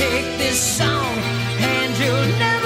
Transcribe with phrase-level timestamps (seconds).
[0.00, 1.14] Take this song,
[1.58, 2.59] and you'll never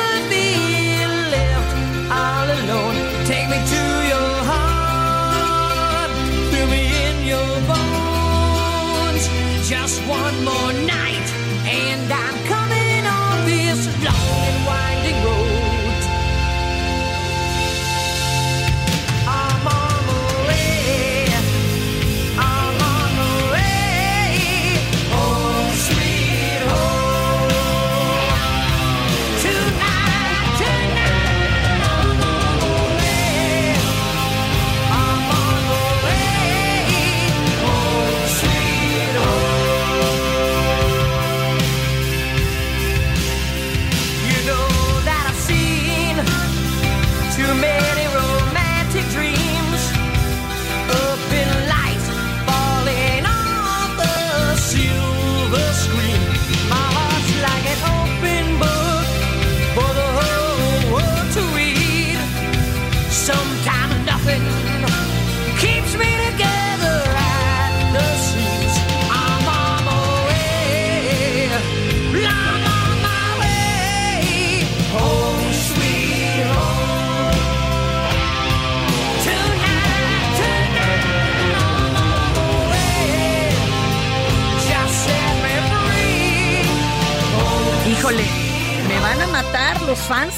[89.94, 90.34] los fans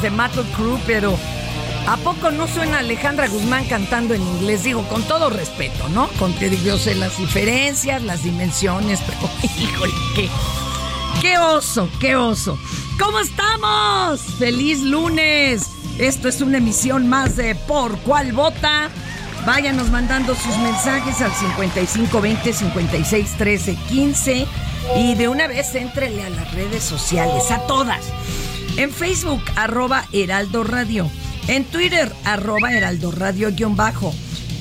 [0.00, 1.18] de Matlock Crew, pero
[1.86, 4.64] ¿a poco no suena Alejandra Guzmán cantando en inglés?
[4.64, 6.08] Digo, con todo respeto, ¿no?
[6.18, 9.30] Con que yo sé las diferencias, las dimensiones, pero
[9.60, 10.30] híjole, qué,
[11.20, 12.58] qué oso, qué oso.
[12.98, 14.22] ¿Cómo estamos?
[14.38, 15.68] ¡Feliz lunes!
[15.98, 18.88] Esto es una emisión más de Por Cuál Vota.
[19.44, 24.46] Váyanos mandando sus mensajes al 5520 56 13 15
[24.96, 28.06] y de una vez éntrele a las redes sociales, a todas.
[28.76, 31.10] En Facebook, arroba Heraldo Radio.
[31.48, 34.14] En Twitter, arroba Heraldo Radio guion bajo.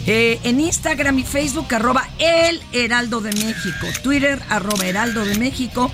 [0.08, 3.88] Eh, en Instagram y Facebook, arroba El Heraldo de México.
[4.04, 5.92] Twitter, arroba Heraldo de México.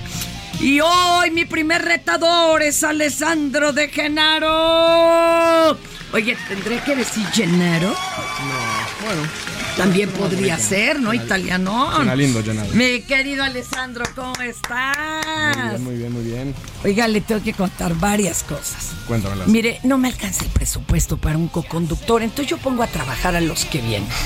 [0.59, 5.77] Y hoy mi primer retador es Alessandro de Genaro.
[6.13, 7.89] Oye, ¿tendré que decir Genaro?
[7.89, 9.60] No, bueno.
[9.77, 11.13] También podría ser, ¿no?
[11.13, 11.91] Italiano.
[11.95, 12.69] Suena lindo, Genaro.
[12.73, 15.55] Mi querido Alessandro, ¿cómo estás?
[15.55, 16.55] Muy bien, muy bien, muy bien.
[16.83, 18.91] Oiga, le tengo que contar varias cosas.
[19.07, 19.47] Cuéntamelas.
[19.47, 23.41] Mire, no me alcanza el presupuesto para un coconductor, entonces yo pongo a trabajar a
[23.41, 24.09] los que vienen.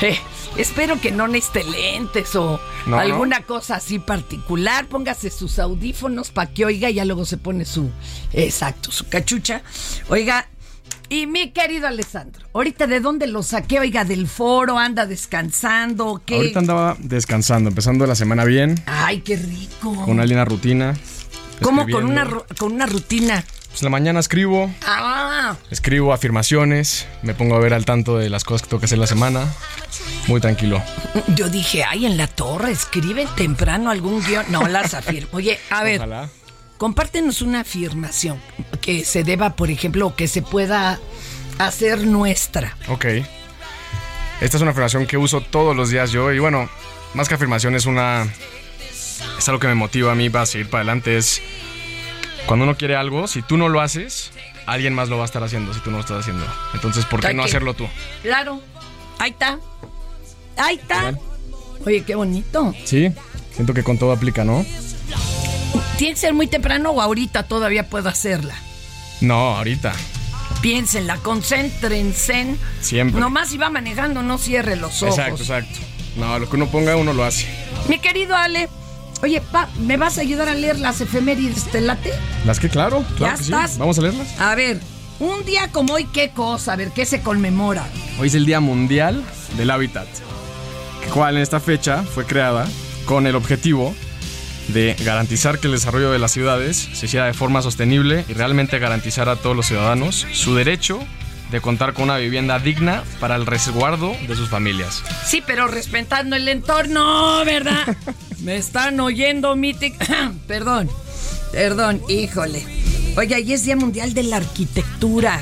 [0.00, 0.18] Eh,
[0.56, 4.86] espero que no necesite lentes o No, alguna cosa así particular.
[4.86, 7.90] Póngase sus audífonos para que oiga y ya luego se pone su,
[8.32, 9.62] exacto, su cachucha.
[10.08, 10.48] Oiga,
[11.14, 16.34] y mi querido Alessandro, ahorita de dónde lo saqué, oiga, del foro, anda descansando, ¿qué?
[16.36, 19.94] Ahorita andaba descansando, empezando la semana bien, Ay, qué rico.
[19.94, 20.94] con una linda rutina.
[21.62, 22.28] ¿Cómo con una,
[22.58, 23.44] con una rutina?
[23.68, 28.28] Pues en la mañana escribo, Ah, escribo afirmaciones, me pongo a ver al tanto de
[28.28, 29.46] las cosas que tengo que hacer la semana.
[30.26, 30.82] Muy tranquilo.
[31.36, 34.46] yo dije, ay, en la torre, escriben temprano algún guion.
[34.50, 35.28] No, las afirmo.
[35.32, 36.28] Oye, a ver, Ojalá.
[36.76, 38.40] compártenos una afirmación
[38.84, 41.00] que se deba, por ejemplo, que se pueda
[41.58, 42.76] hacer nuestra.
[42.88, 43.06] Ok.
[44.42, 46.68] Esta es una afirmación que uso todos los días yo y bueno,
[47.14, 48.28] más que afirmación es una...
[49.38, 51.16] Es algo que me motiva a mí para seguir para adelante.
[51.16, 51.40] Es
[52.44, 54.32] cuando uno quiere algo, si tú no lo haces,
[54.66, 56.44] alguien más lo va a estar haciendo si tú no lo estás haciendo.
[56.74, 57.88] Entonces, ¿por qué no hacerlo tú?
[58.22, 58.60] Claro.
[59.18, 59.58] Ahí está.
[60.58, 61.14] Ahí está.
[61.86, 62.74] Oye, qué bonito.
[62.84, 63.10] Sí,
[63.54, 64.66] siento que con todo aplica, ¿no?
[65.96, 68.54] ¿Tiene que ser muy temprano o ahorita todavía puedo hacerla?
[69.24, 69.92] No, ahorita.
[70.60, 72.56] Piénsenla, concéntrense.
[72.80, 73.20] Siempre.
[73.20, 75.18] Nomás si va manejando, no cierre los ojos.
[75.18, 75.78] Exacto, exacto.
[76.16, 77.46] No, lo que uno ponga, uno lo hace.
[77.88, 78.68] Mi querido Ale,
[79.22, 82.12] oye, pa, ¿me vas a ayudar a leer las efemérides de late?
[82.44, 83.52] Las que, claro, claro Ya que sí.
[83.52, 83.78] estás.
[83.78, 84.40] Vamos a leerlas.
[84.40, 84.80] A ver,
[85.20, 86.74] un día como hoy, ¿qué cosa?
[86.74, 87.86] A ver, ¿qué se conmemora?
[88.18, 89.24] Hoy es el Día Mundial
[89.56, 90.06] del Hábitat,
[91.12, 92.68] cual en esta fecha fue creada
[93.06, 93.94] con el objetivo
[94.68, 98.78] de garantizar que el desarrollo de las ciudades se hiciera de forma sostenible y realmente
[98.78, 101.00] garantizar a todos los ciudadanos su derecho
[101.50, 105.02] de contar con una vivienda digna para el resguardo de sus familias.
[105.26, 107.96] Sí, pero respetando el entorno, ¿verdad?
[108.40, 109.94] Me están oyendo, Mític.
[110.46, 110.90] perdón,
[111.52, 112.64] perdón, híjole.
[113.16, 115.40] Oye, ahí es Día Mundial de la Arquitectura.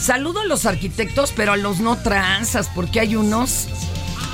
[0.00, 3.66] Saludo a los arquitectos, pero a los no transas, porque hay unos.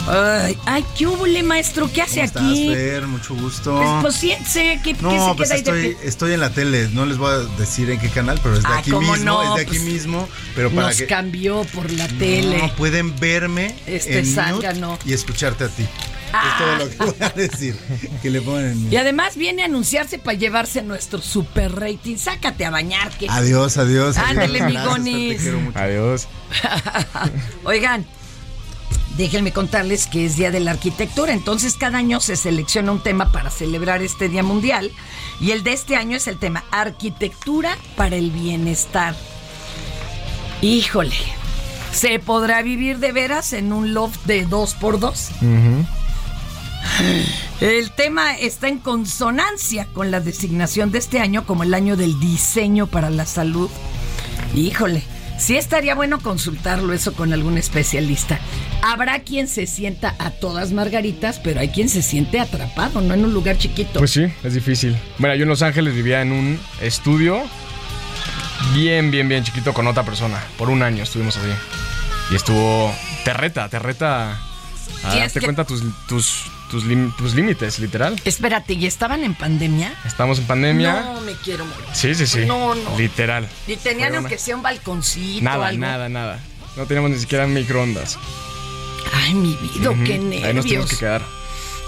[0.08, 1.90] Ay, ay, ¿qué hubo, maestro?
[1.92, 2.68] ¿Qué hace ¿Cómo estás, aquí?
[2.68, 3.06] Fer?
[3.06, 3.76] Mucho gusto.
[3.76, 6.08] Pues, pues sí, sé que, no, se pues queda ahí de estoy, pie?
[6.08, 6.88] estoy en la tele.
[6.92, 9.24] No les voy a decir en qué canal, pero es de Ah, aquí ¿cómo mismo.
[9.24, 9.42] no?
[9.42, 10.28] Es de aquí Pues, mismo.
[10.54, 12.58] Pero para Nos que cambió por la tele.
[12.58, 14.68] No, pueden verme Este en mute
[15.04, 15.84] y escucharte a ti.
[16.32, 16.42] Ah.
[16.50, 17.76] Es todo lo que voy a decir.
[18.22, 22.16] Que le pongan en Y además viene a anunciarse para llevarse nuestro super rating.
[22.16, 23.26] Sácate a bañar, que.
[23.28, 24.16] Adiós, adiós.
[24.18, 25.36] Ándale, mi Gracias, Fer, Gonis.
[25.36, 25.78] Te quiero mucho.
[25.78, 26.28] Adiós.
[27.64, 28.04] Oigan,
[29.16, 33.32] déjenme contarles que es Día de la Arquitectura, entonces cada año se selecciona un tema
[33.32, 34.90] para celebrar este Día Mundial
[35.40, 39.14] y el de este año es el tema Arquitectura para el Bienestar.
[40.62, 41.16] Híjole,
[41.92, 45.86] ¿se podrá vivir de veras en un loft de 2x2?
[47.60, 52.18] El tema está en consonancia con la designación de este año como el año del
[52.20, 53.70] diseño para la salud.
[54.54, 55.02] Híjole,
[55.38, 58.38] sí estaría bueno consultarlo eso con algún especialista.
[58.82, 63.24] Habrá quien se sienta a todas margaritas, pero hay quien se siente atrapado, no en
[63.24, 63.98] un lugar chiquito.
[63.98, 64.96] Pues sí, es difícil.
[65.18, 67.42] Bueno, yo en Los Ángeles vivía en un estudio
[68.74, 70.42] bien, bien, bien chiquito con otra persona.
[70.58, 71.48] Por un año estuvimos así.
[72.30, 72.92] Y estuvo.
[73.24, 74.36] Te reta, te reta a
[75.12, 78.20] Sí, es darte que- cuenta tus, tus, tus, lim- tus límites, literal.
[78.24, 79.94] Espérate, ¿y estaban en pandemia?
[80.04, 81.00] Estamos en pandemia.
[81.02, 81.84] No, me quiero morir.
[81.92, 82.44] Sí, sí, sí.
[82.46, 82.98] No, no.
[82.98, 83.48] Literal.
[83.66, 85.80] Y tenían una- aunque sea un balconcito Nada, algo.
[85.80, 86.40] nada, nada.
[86.76, 88.18] No teníamos ni siquiera microondas.
[89.14, 90.90] Ay, mi vida, qué Ahí nos nervios.
[90.90, 91.22] que quedar.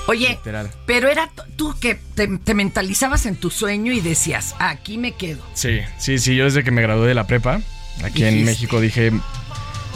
[0.06, 0.70] Oye, Literal.
[0.86, 5.42] pero era tú que te, te mentalizabas en tu sueño y decías, aquí me quedo.
[5.52, 6.34] Sí, sí, sí.
[6.34, 7.60] Yo desde que me gradué de la prepa,
[8.02, 8.44] aquí en.
[8.46, 9.12] México, dije: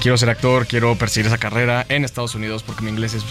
[0.03, 3.23] Quiero ser actor, quiero perseguir esa carrera en Estados Unidos porque mi inglés es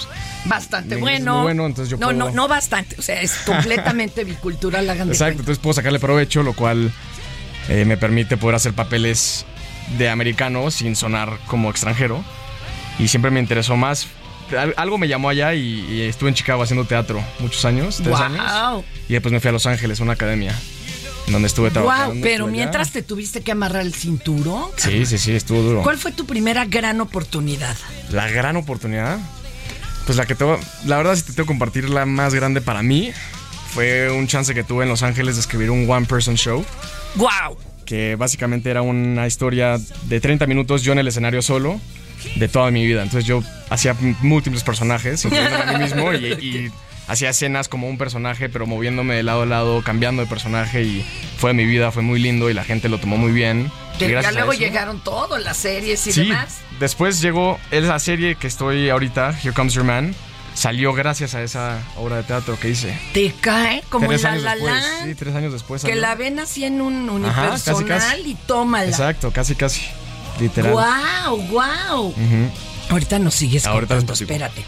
[0.45, 1.33] Bastante es bueno.
[1.35, 2.95] muy bueno, entonces yo no, no, puedo- no bastante.
[2.97, 6.91] O sea, es completamente bicultural, de Exacto, entonces puedo sacarle provecho, lo cual
[7.67, 9.45] eh, me permite poder hacer papeles
[9.97, 12.23] de americano sin sonar como extranjero.
[12.99, 14.07] Y siempre me interesó más.
[14.57, 18.15] Al- Algo me llamó allá y, y estuve en Chicago haciendo teatro muchos años, tres
[18.15, 18.85] años.
[19.09, 20.57] Y después me fui a Los Ángeles, a una academia,
[21.31, 22.15] donde estuve trabajando.
[22.15, 22.51] Wow, pero allá.
[22.51, 24.69] mientras te tuviste que amarrar el cinturón.
[24.77, 25.83] Sí, sí, sí, estuvo duro.
[25.83, 27.75] ¿Cuál fue tu primera gran oportunidad?
[28.11, 29.19] La gran oportunidad.
[30.05, 30.59] Pues la que tengo.
[30.85, 33.11] La verdad, si te tengo que compartir la más grande para mí,
[33.73, 36.65] fue un chance que tuve en Los Ángeles de escribir un one person show.
[37.15, 37.57] ¡Wow!
[37.91, 41.77] que básicamente era una historia de 30 minutos yo en el escenario solo
[42.37, 43.03] de toda mi vida.
[43.03, 46.71] Entonces yo hacía múltiples personajes, incluyéndome a mí mismo, y, y
[47.11, 51.05] hacía escenas como un personaje, pero moviéndome de lado a lado, cambiando de personaje, y
[51.37, 53.71] fue mi vida, fue muy lindo y la gente lo tomó muy bien.
[53.99, 56.59] Que ya luego llegaron todos, las series y Sí, demás.
[56.79, 60.15] después llegó esa serie que estoy ahorita, Here Comes Your Man,
[60.53, 62.97] salió gracias a esa obra de teatro que hice.
[63.13, 65.81] Te cae como tres en La La después, Land, sí, tres años después.
[65.83, 66.01] que salió.
[66.01, 68.29] la ven así en un Ajá, casi, unipersonal casi.
[68.31, 68.89] y tómala.
[68.89, 69.81] Exacto, casi, casi.
[70.39, 70.71] Literal.
[70.73, 71.37] ¡Wow!
[71.47, 72.15] ¡Wow!
[72.91, 74.63] Ahorita nos sigues Ahorita contando, espérate.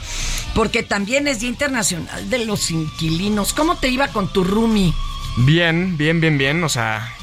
[0.55, 3.53] Porque también es Día Internacional de los Inquilinos.
[3.53, 4.93] ¿Cómo te iba con tu roomie?
[5.37, 6.63] Bien, bien, bien, bien.
[6.63, 7.13] O sea,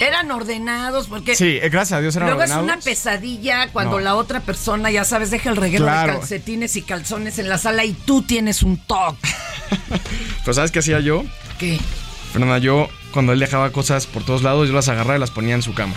[0.00, 4.00] Eran ordenados porque sí, eh, gracias a Dios eran luego es una pesadilla cuando No.
[4.00, 6.14] la otra persona, ya sabes, deja el reguero Claro.
[6.14, 9.28] de calcetines y calzones en la sala y tú tienes un toque.
[10.44, 11.22] Pero ¿sabes qué hacía yo?
[11.58, 11.78] ¿Qué?
[12.32, 15.54] Fernanda, yo cuando él dejaba cosas por todos lados, yo las agarraba y las ponía
[15.54, 15.94] en su cama.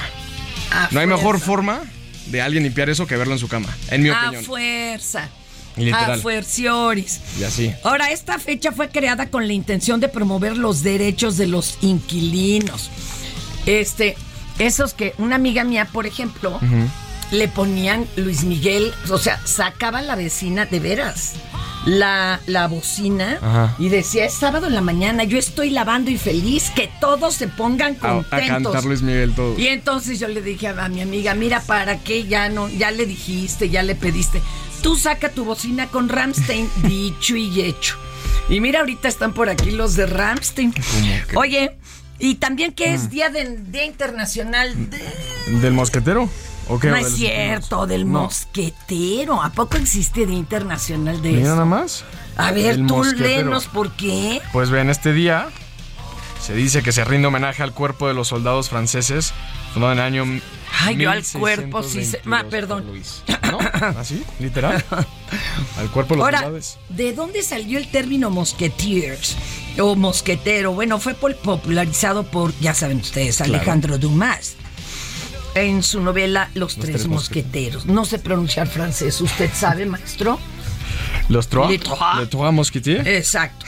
[0.72, 1.82] A No hay mejor forma
[2.28, 4.44] de alguien limpiar eso que verlo en su cama, en mi A opinión.
[4.44, 5.30] fuerza.
[5.78, 6.12] Literal.
[6.12, 7.20] A fuercioris.
[7.40, 7.74] Y así.
[7.84, 12.90] Ahora, esta fecha fue creada con la intención de promover los derechos de los inquilinos.
[13.66, 14.16] Este,
[14.58, 16.60] esos que una amiga mía, por ejemplo,
[17.32, 21.34] le ponían Luis Miguel, o sea, sacaba la vecina de veras.
[21.86, 23.76] La, la bocina Ajá.
[23.78, 27.48] y decía, es sábado en la mañana, yo estoy lavando y feliz, que todos se
[27.48, 28.74] pongan A, a contentos.
[28.74, 29.58] cantar Luis Miguel todo.
[29.60, 32.70] Y entonces yo le dije a, a mi amiga, mira, ¿para qué ya no?
[32.70, 34.42] Ya le dijiste, ya le pediste.
[34.82, 37.98] Tú saca tu bocina con Ramstein, dicho y hecho.
[38.50, 40.74] Y mira, ahorita están por aquí los de Ramstein.
[41.36, 41.78] Oye,
[42.18, 45.00] y también que es Día, de, Día Internacional de...
[45.62, 46.30] ¿Del mosquetero?
[46.68, 46.88] ¿O qué?
[46.90, 48.24] No ¿O es cierto, del No.
[48.24, 49.42] mosquetero.
[49.42, 51.50] ¿A poco existe Día Internacional de Mira eso?
[51.52, 52.04] nada más.
[52.38, 54.42] A ver, El tú léenos por qué.
[54.52, 55.48] Pues ven, este día
[56.42, 59.34] se dice que se rinde homenaje al cuerpo de los soldados franceses
[59.74, 60.42] fundado en el año
[60.82, 62.88] Ay, yo al cuerpo sí se- 1622 ma, perdón.
[62.88, 63.24] Luis.
[63.52, 63.60] ¿No?
[64.00, 64.24] ¿Así?
[64.40, 64.84] ¿Literal?
[65.80, 66.78] Al cuerpo de los Ahora, soldados.
[66.90, 69.38] ¿de dónde salió el término mosqueteers?
[69.80, 70.72] O mosquetero.
[70.74, 74.56] Bueno, fue popularizado por, ya saben ustedes, Alejandro Dumas.
[75.56, 77.86] En su novela Los, Tres, Tres Mosqueteros.
[77.86, 79.20] No sé pronunciar francés.
[79.22, 80.38] ¿Usted sabe, maestro?
[81.30, 81.70] Los Trois.
[81.70, 82.20] Les Trois.
[82.20, 83.08] Les Trois Mosquetiers.
[83.08, 83.66] Exacto.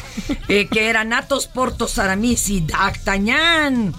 [0.49, 3.93] Eh, que eran Athos, Portos, Aramis y D'Artagnan.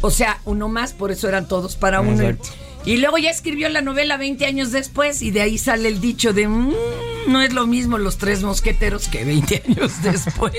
[0.00, 2.22] O sea, uno más, por eso eran todos para uno.
[2.22, 2.48] Exacto.
[2.84, 6.32] Y luego ya escribió la novela 20 años después y de ahí sale el dicho
[6.32, 6.72] de "Mm,
[7.26, 10.54] no es lo mismo los tres mosqueteros que 20 años después.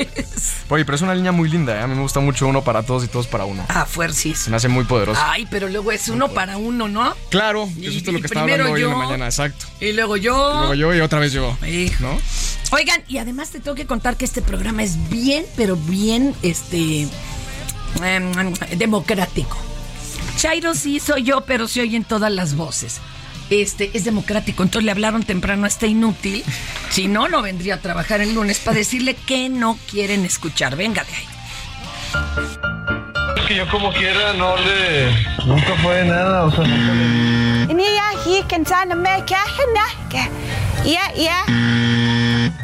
[0.70, 1.82] Oye, pero es una línea muy linda, ¿eh?
[1.82, 3.66] A mí me gusta mucho uno para todos y todos para uno.
[3.70, 4.48] Ah, Se fuercis.
[4.48, 5.20] me hace muy poderoso.
[5.24, 7.16] Ay, pero luego es uno para uno, ¿no?
[7.30, 9.66] Claro, Y- es justo lo y que estaba hablando hoy en la mañana, exacto.
[9.80, 10.36] Y luego yo.
[10.60, 11.58] Luego yo y otra vez yo.
[11.68, 11.96] Hijo.
[12.04, 12.18] ¿No?
[12.72, 17.08] Oigan, y además te tengo que contar que este programa es bien, pero bien, este,
[18.04, 19.58] em, democrático.
[20.40, 23.02] Chairo sí soy yo, pero se oyen todas las voces.
[23.50, 26.46] Este es democrático, entonces le hablaron temprano a este inútil.
[26.90, 30.78] Si no, no vendría a trabajar el lunes para decirle que no quieren escuchar.
[30.78, 31.28] Venga de ahí.
[33.36, 35.12] Es que yo como quiera no le...
[35.46, 37.74] Nunca fue nada, o sea, nunca le...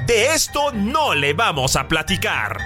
[0.08, 2.58] De esto no le vamos a platicar.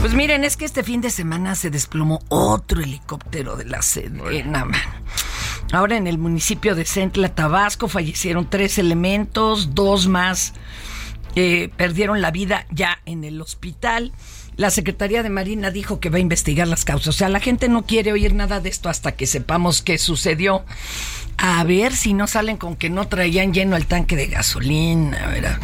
[0.00, 4.64] Pues miren, es que este fin de semana se desplomó otro helicóptero de la Sedena.
[4.64, 4.80] man.
[5.72, 10.54] Ahora en el municipio de Centla, Tabasco, fallecieron tres elementos, dos más
[11.36, 14.12] eh, perdieron la vida ya en el hospital.
[14.56, 17.08] La Secretaría de Marina dijo que va a investigar las causas.
[17.08, 20.64] O sea, la gente no quiere oír nada de esto hasta que sepamos qué sucedió.
[21.36, 25.58] A ver si no salen con que no traían lleno el tanque de gasolina, ¿verdad?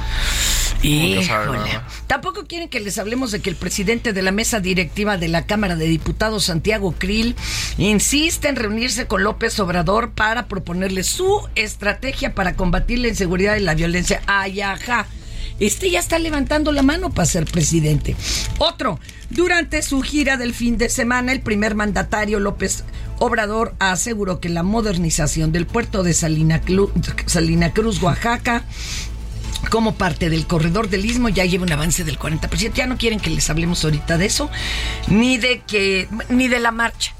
[2.06, 5.46] Tampoco quieren que les hablemos de que el presidente de la mesa directiva de la
[5.46, 7.34] Cámara de Diputados, Santiago Krill,
[7.78, 13.60] insiste en reunirse con López Obrador para proponerle su estrategia para combatir la inseguridad y
[13.60, 14.22] la violencia.
[14.26, 15.06] Ay, ajá.
[15.58, 18.14] Este ya está levantando la mano para ser presidente.
[18.58, 19.00] Otro,
[19.30, 22.84] durante su gira del fin de semana, el primer mandatario López
[23.18, 26.90] Obrador aseguró que la modernización del puerto de Salina, Clu-
[27.24, 28.64] Salina Cruz, Oaxaca,
[29.70, 32.72] como parte del corredor del istmo ya lleva un avance del 40%.
[32.72, 34.50] Ya no quieren que les hablemos ahorita de eso,
[35.08, 37.14] ni de que ni de la marcha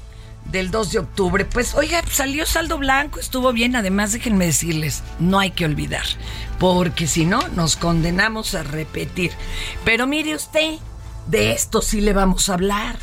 [0.51, 1.45] del 2 de octubre.
[1.45, 3.75] Pues oiga, salió saldo blanco, estuvo bien.
[3.75, 6.05] Además, déjenme decirles, no hay que olvidar,
[6.59, 9.31] porque si no nos condenamos a repetir.
[9.83, 10.75] Pero mire usted,
[11.27, 12.97] de esto sí le vamos a hablar.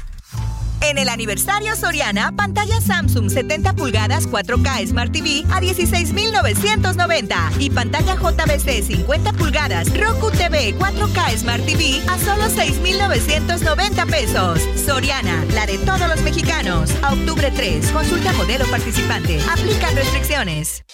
[0.84, 8.16] En el aniversario Soriana, pantalla Samsung 70 pulgadas 4K Smart TV a 16,990 y pantalla
[8.16, 14.60] JBC 50 pulgadas Roku TV 4K Smart TV a solo 6,990 pesos.
[14.76, 16.90] Soriana, la de todos los mexicanos.
[17.02, 19.40] A octubre 3, consulta modelo participante.
[19.50, 20.84] Aplican restricciones.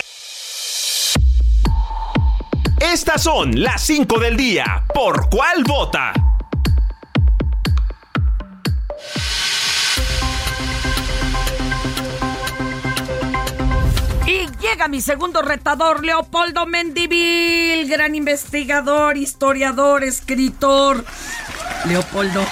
[2.81, 4.85] Estas son las 5 del día.
[4.95, 6.13] ¿Por cuál vota?
[14.61, 21.05] Llega mi segundo retador, Leopoldo Mendivil, gran investigador, historiador, escritor.
[21.87, 22.45] Leopoldo,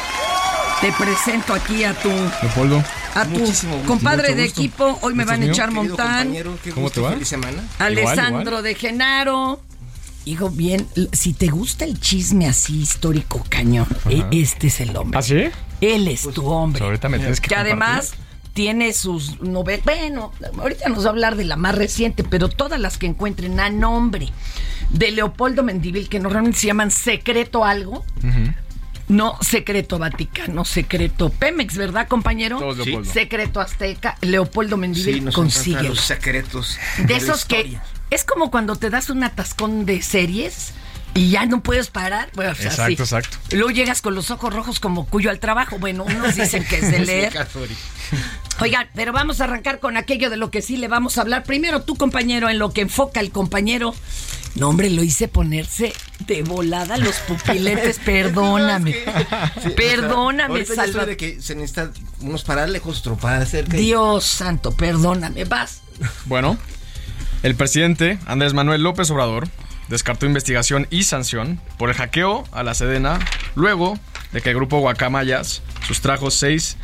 [0.81, 2.09] te presento aquí a tu,
[2.43, 2.83] Leopoldo,
[3.15, 4.99] a tu Muchísimo compadre de equipo.
[5.03, 6.35] Hoy me ¿Gusto van a echar montán.
[6.75, 7.11] ¿Cómo te va?
[7.11, 7.63] Feliz semana.
[7.79, 8.63] Alessandro Igual, igual.
[8.65, 9.61] de Genaro.
[10.25, 15.19] Hijo, bien, si te gusta el chisme así histórico cañón, e- este es el hombre.
[15.19, 15.45] ¿Ah, sí?
[15.81, 16.81] Él es tu hombre.
[16.81, 18.13] Pues ahorita me tienes que que además.
[18.59, 19.85] Tiene sus novelas.
[19.85, 23.61] Bueno, ahorita nos va a hablar de la más reciente, pero todas las que encuentren
[23.61, 24.31] a nombre
[24.91, 28.05] de Leopoldo Mendivil, que normalmente se llaman Secreto Algo.
[29.07, 32.59] No, Secreto Vaticano, Secreto Pemex, ¿verdad, compañero?
[32.59, 33.13] Todos Leopoldo.
[33.13, 35.85] Secreto Azteca, Leopoldo Mendivil Sí, consigue.
[35.85, 36.81] los secretos.
[36.99, 37.79] De la esos que
[38.11, 40.73] es como cuando te das un atascón de series
[41.15, 42.31] y ya no puedes parar.
[42.35, 43.03] Bueno, o sea, Exacto, sí.
[43.17, 43.39] exacto.
[43.53, 45.79] Luego llegas con los ojos rojos como cuyo al trabajo.
[45.79, 47.33] Bueno, unos dicen que es de leer.
[48.61, 51.45] Oigan, pero vamos a arrancar con aquello de lo que sí le vamos a hablar.
[51.45, 53.95] Primero tú, compañero, en lo que enfoca el compañero.
[54.55, 55.93] No, hombre, lo hice ponerse
[56.27, 57.99] de volada los pupiletes.
[58.05, 58.97] Perdóname.
[59.77, 61.07] Perdóname, Ahorita ya estoy Salvador.
[61.11, 63.77] de que se necesita unos paralejos, otro para cerca.
[63.77, 65.45] Dios santo, perdóname.
[65.45, 65.83] Vas.
[66.27, 66.57] Bueno,
[67.43, 69.49] el presidente Andrés Manuel López Obrador
[69.89, 73.19] descartó investigación y sanción por el hackeo a la Sedena
[73.55, 73.99] luego
[74.33, 76.77] de que el grupo Guacamayas sustrajo 6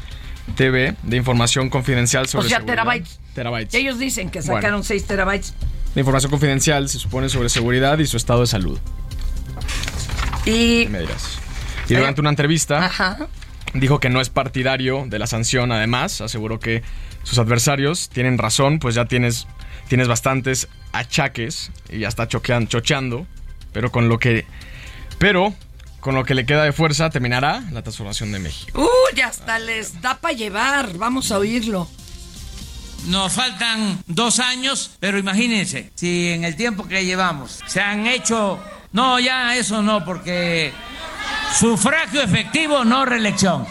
[0.57, 2.85] TV de información confidencial O sobre sea, seguridad.
[2.85, 3.21] terabytes.
[3.35, 3.75] Terabytes.
[3.75, 4.55] Ellos dicen que Bueno.
[4.57, 5.55] sacaron 6 terabytes.
[5.95, 8.79] De información confidencial se supone sobre seguridad y su estado de salud.
[10.47, 10.87] Y.
[10.91, 11.39] Me dirás.
[11.89, 13.29] Y durante una entrevista Ajá.
[13.75, 15.73] dijo que no es partidario de la sanción.
[15.73, 16.83] Además, aseguró que
[17.23, 19.47] sus adversarios tienen razón, pues ya tienes,
[19.89, 23.27] tienes bastantes achaques y ya está choquean- chocheando.
[23.73, 24.47] Pero con lo que.
[25.19, 25.53] Pero
[26.01, 28.81] con lo que le queda de fuerza terminará la transformación de México.
[28.81, 30.97] Uh, ya hasta les da para llevar.
[30.97, 31.89] Vamos a oírlo.
[33.07, 38.59] Nos faltan dos años, pero imagínense, si en el tiempo que llevamos se han hecho...
[38.93, 40.73] No, ya eso no, porque
[41.59, 43.67] sufragio efectivo, no reelección.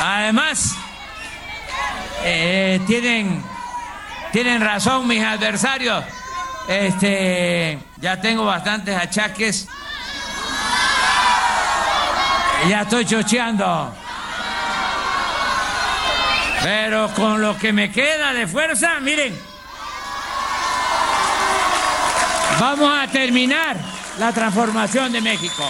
[0.00, 0.74] Además,
[2.24, 3.42] eh, tienen,
[4.32, 6.04] tienen razón mis adversarios.
[6.68, 9.68] Este, ya tengo bastantes achaques.
[12.68, 13.94] Ya estoy chocheando.
[16.62, 19.36] Pero con lo que me queda de fuerza, miren,
[22.60, 23.76] vamos a terminar
[24.18, 25.64] la transformación de México.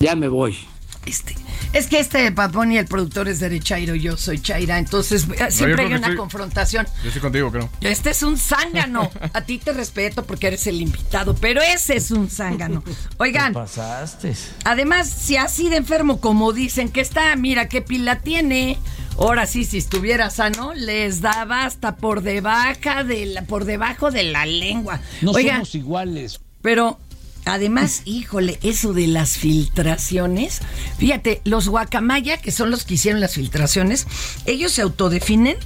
[0.00, 0.56] Ya me voy.
[1.04, 1.43] Este,
[1.74, 5.82] es que este Papón y el productor es derechairo, yo soy chaira, entonces yo siempre
[5.82, 6.86] hay una estoy- confrontación.
[7.02, 7.68] Yo estoy contigo, creo.
[7.82, 9.10] Este es un zángano.
[9.32, 12.82] A ti te respeto porque eres el invitado, pero ese es un zángano.
[13.18, 14.34] Oigan, pasaste.
[14.64, 18.78] además, si así de enfermo como dicen que está, mira qué pila tiene.
[19.18, 24.24] Ahora sí, si estuviera sano, les daba hasta por debajo de la, por debajo de
[24.24, 25.00] la lengua.
[25.22, 26.40] No Oigan, somos iguales.
[26.62, 26.98] pero
[27.44, 30.60] además, híjole, eso de las filtraciones.
[30.98, 34.06] Fíjate, los guacamaya, que son los que hicieron las filtraciones,
[34.46, 35.56] ellos se autodefinen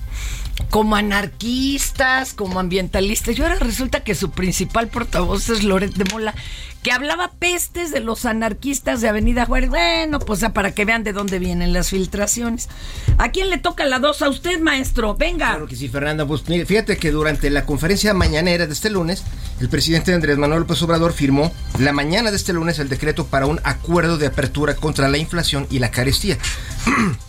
[0.70, 3.38] como anarquistas, como ambientalistas.
[3.38, 6.34] Y ahora resulta que su principal portavoz es Loret de Mola,
[6.82, 9.70] que hablaba pestes de los anarquistas de Avenida Juárez.
[9.70, 12.68] Bueno, pues para que vean de dónde vienen las filtraciones.
[13.18, 14.22] ¿A quién le toca la dos?
[14.22, 15.14] A usted, maestro.
[15.14, 15.50] Venga.
[15.50, 16.26] Claro que sí, Fernanda.
[16.26, 19.24] Pues, fíjate que durante la conferencia mañanera de este lunes,
[19.60, 23.46] el presidente Andrés Manuel López Obrador firmó la mañana de este lunes el decreto para
[23.46, 26.38] un acuerdo de apertura contra la inflación y la carestía.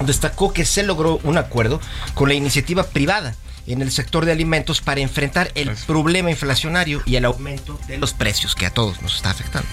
[0.00, 1.80] Destacó que se logró un acuerdo
[2.14, 3.34] con la iniciativa privada
[3.66, 8.14] en el sector de alimentos para enfrentar el problema inflacionario y el aumento de los
[8.14, 9.68] precios que a todos nos está afectando.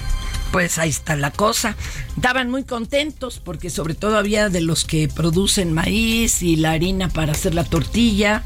[0.51, 1.75] Pues ahí está la cosa.
[2.15, 7.09] Estaban muy contentos porque sobre todo había de los que producen maíz y la harina
[7.09, 8.43] para hacer la tortilla.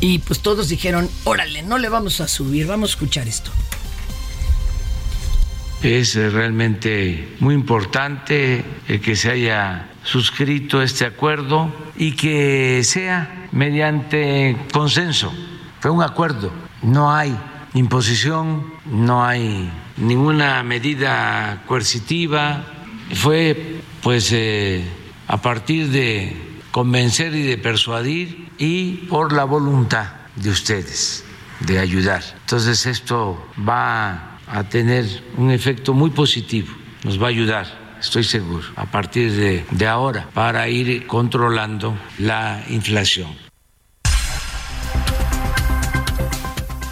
[0.00, 3.50] Y pues todos dijeron, órale, no le vamos a subir, vamos a escuchar esto.
[5.82, 13.48] Es eh, realmente muy importante el que se haya suscrito este acuerdo y que sea
[13.52, 15.32] mediante consenso.
[15.80, 17.36] Fue un acuerdo, no hay
[17.74, 22.64] imposición, no hay ninguna medida coercitiva.
[23.12, 24.84] Fue pues eh,
[25.28, 26.36] a partir de
[26.70, 31.24] convencer y de persuadir y por la voluntad de ustedes
[31.60, 32.22] de ayudar.
[32.40, 36.68] Entonces esto va a tener un efecto muy positivo,
[37.04, 42.62] nos va a ayudar, estoy seguro, a partir de, de ahora para ir controlando la
[42.68, 43.28] inflación.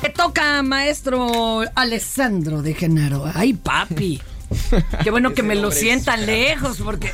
[0.01, 3.25] Te toca, maestro Alessandro de Genaro.
[3.35, 4.21] Ay, papi.
[5.03, 7.12] Qué bueno que me lo sientan lejos porque...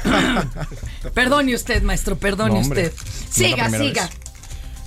[1.15, 2.93] perdone usted, maestro, perdone No, usted.
[3.31, 4.03] Siga, siga.
[4.07, 4.11] vez.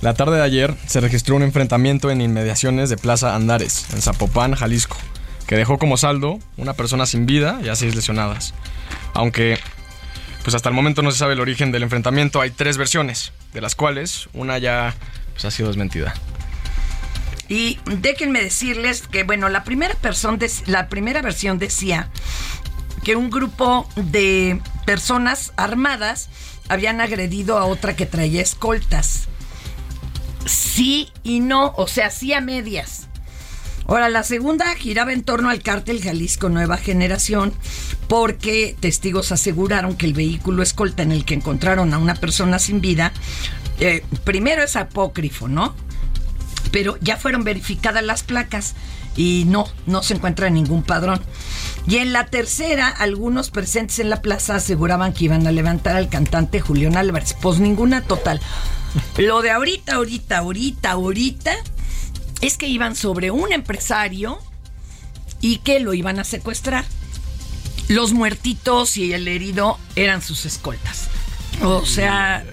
[0.00, 4.54] La tarde de ayer se registró un enfrentamiento en inmediaciones de Plaza Andares, en Zapopan,
[4.54, 4.96] Jalisco,
[5.46, 8.54] que dejó como saldo una persona sin vida y a seis lesionadas.
[9.18, 9.58] Aunque,
[10.44, 13.60] pues hasta el momento no se sabe el origen del enfrentamiento, hay tres versiones, de
[13.60, 14.94] las cuales una ya
[15.32, 16.14] pues, ha sido desmentida.
[17.48, 22.10] Y déjenme decirles que, bueno, la primera, persona la primera versión decía
[23.02, 26.28] que un grupo de personas armadas
[26.68, 29.24] habían agredido a otra que traía escoltas.
[30.46, 33.08] Sí y no, o sea, sí a medias.
[33.88, 37.54] Ahora, la segunda giraba en torno al cártel Jalisco Nueva Generación,
[38.08, 42.80] porque testigos aseguraron que el vehículo escolta en el que encontraron a una persona sin
[42.80, 43.12] vida,
[43.80, 45.74] eh, primero es apócrifo, ¿no?
[46.70, 48.74] pero ya fueron verificadas las placas
[49.16, 51.20] y no, no se encuentra ningún padrón.
[51.86, 56.08] Y en la tercera, algunos presentes en la plaza aseguraban que iban a levantar al
[56.08, 57.34] cantante Julián Álvarez.
[57.40, 58.40] Pues ninguna total.
[59.16, 61.52] Lo de ahorita, ahorita, ahorita, ahorita,
[62.40, 64.38] es que iban sobre un empresario
[65.40, 66.84] y que lo iban a secuestrar.
[67.88, 71.08] Los muertitos y el herido eran sus escoltas.
[71.62, 72.44] O sea,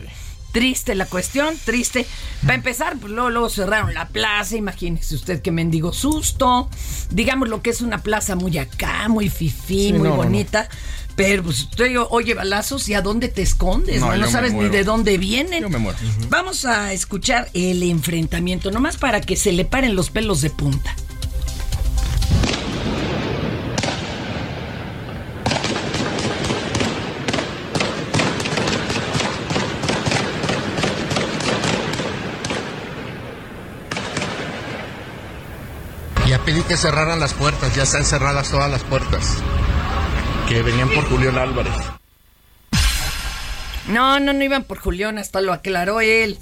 [0.52, 2.06] triste la cuestión, triste.
[2.42, 6.70] Para empezar, pues luego, luego cerraron la plaza, imagínese usted qué mendigo susto.
[7.10, 10.70] Digamos lo que es una plaza muy acá, muy fifí, Sí, muy no, no, bonita.
[11.18, 15.18] Pero pues usted oye balazos y a dónde te escondes, No, sabes ni de dónde
[15.18, 15.62] vienen.
[15.62, 15.98] Yo me muero.
[16.30, 20.96] Vamos a escuchar el enfrentamiento, nomás para que se le paren los pelos de punta.
[36.68, 39.36] Que cerraran las puertas, ya están cerradas todas las puertas.
[40.50, 41.74] Que venían por Julián Álvarez.
[43.88, 46.40] No, no, no iban por Julián, hasta lo aclaró él.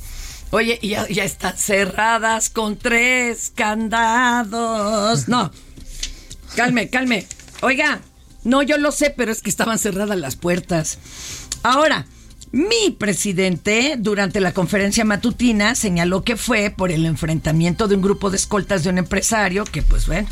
[0.51, 5.27] Oye, ya, ya están cerradas con tres candados.
[5.27, 5.51] No,
[6.55, 7.27] calme, calme.
[7.61, 8.01] Oiga,
[8.43, 10.99] no, yo lo sé, pero es que estaban cerradas las puertas.
[11.63, 12.05] Ahora,
[12.53, 18.29] mi presidente, durante la conferencia matutina, señaló que fue por el enfrentamiento de un grupo
[18.29, 20.29] de escoltas de un empresario que, pues bueno,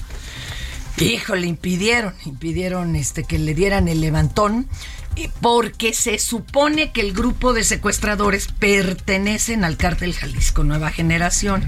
[0.97, 4.67] Híjole, impidieron, impidieron este que le dieran el levantón
[5.15, 11.65] y porque se supone que el grupo de secuestradores pertenecen al cártel Jalisco Nueva Generación.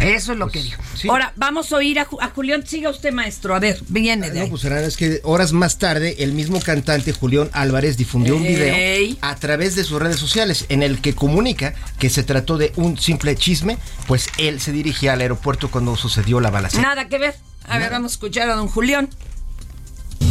[0.00, 0.82] Eso es lo que dijo.
[1.08, 2.66] Ahora, vamos a oír a, Ju- a Julián.
[2.66, 3.54] Siga usted, maestro.
[3.54, 4.50] A ver, viene de No, ahí.
[4.50, 8.54] pues es que horas más tarde el mismo cantante Julián Álvarez difundió un Ey.
[8.56, 12.72] video a través de sus redes sociales en el que comunica que se trató de
[12.76, 16.82] un simple chisme, pues él se dirigía al aeropuerto cuando sucedió la balacera.
[16.82, 17.34] Nada que ver.
[17.68, 19.08] A ver, vamos a escuchar a don Julián.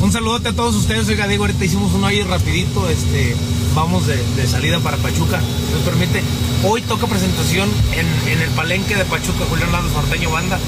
[0.02, 3.36] Un saludote a todos ustedes, oiga Diego, ahorita hicimos uno ahí rapidito, este,
[3.74, 6.22] vamos de, de salida para Pachuca, si me permite.
[6.66, 10.60] Hoy toca presentación en, en el palenque de Pachuca, Julián Lando Norteño Banda.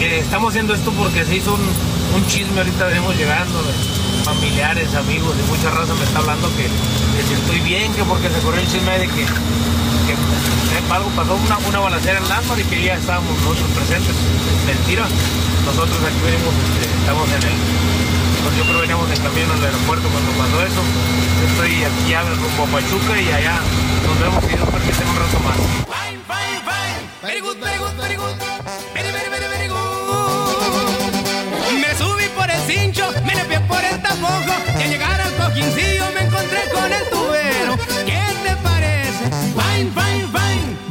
[0.00, 3.72] Eh, estamos haciendo esto porque se hizo un, un chisme, ahorita venimos llegando, de
[4.24, 8.28] familiares, amigos, y mucha raza me está hablando que, que si estoy bien, que porque
[8.28, 9.26] se corrió el chisme de que,
[10.06, 14.14] que eh, algo pasó, una, una balacera en Lázaro y que ya estábamos nosotros presentes.
[14.66, 15.04] Mentira,
[15.66, 17.56] nosotros aquí venimos, este, estamos en el
[18.46, 20.82] pues yo creo veníamos en camino al aeropuerto cuando pasó eso.
[21.50, 23.58] Estoy aquí ya rumbo a Pachuca y allá
[24.06, 25.58] nos vemos y Dios permite un rato más.
[31.74, 34.54] Me subí por el cincho, me limpié por el tapojo.
[34.78, 37.55] Y al llegar al cojincillo me encontré con el tubero.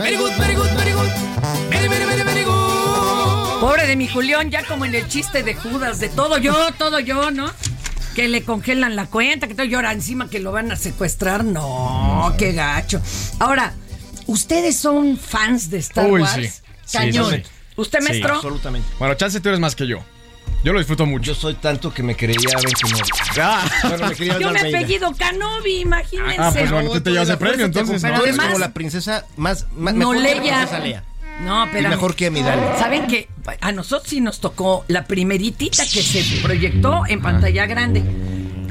[0.06, 1.10] Very good, very good, very good.
[1.72, 3.60] Very, very, very, very good.
[3.60, 7.00] Pobre de mi Julián, ya como en el chiste de Judas, de todo yo, todo
[7.00, 7.52] yo, ¿no?
[8.14, 11.44] Que le congelan la cuenta, que todo llora encima que lo van a secuestrar.
[11.44, 13.02] No, qué gacho.
[13.40, 13.74] Ahora,
[14.28, 16.34] ¿ustedes son fans de Star Uy, Wars?
[16.36, 16.48] sí.
[16.86, 17.32] Sí, Cañón.
[17.32, 17.50] sí, sí.
[17.78, 18.36] ¿Usted, Sí, maestro?
[18.36, 18.88] Absolutamente.
[19.00, 20.04] Bueno, chance tú eres más que yo.
[20.66, 21.26] Yo lo disfruto mucho.
[21.32, 23.02] Yo soy tanto que me creía Ben Kenobi.
[23.88, 24.76] Bueno, me creía Yo me Vader.
[24.78, 26.36] apellido Canobi, imagínense.
[26.40, 28.02] Ah, pues bueno, tú te llevas el premio entonces.
[28.02, 28.08] ¿no?
[28.10, 30.54] Eres Además- como la princesa más, más No mejor que la Leia.
[30.58, 31.04] princesa Leia.
[31.42, 31.88] No, pero.
[31.88, 32.80] Y mejor que Amidala.
[32.80, 33.30] ¿Saben que
[33.62, 38.02] A nosotros sí nos tocó la primeritita que se proyectó en pantalla grande.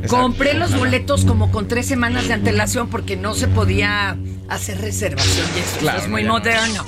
[0.09, 4.17] Compré los boletos como con tres semanas de antelación porque no se podía
[4.49, 6.35] hacer reservación y eso, Claro, es muy ya no.
[6.35, 6.85] moderno.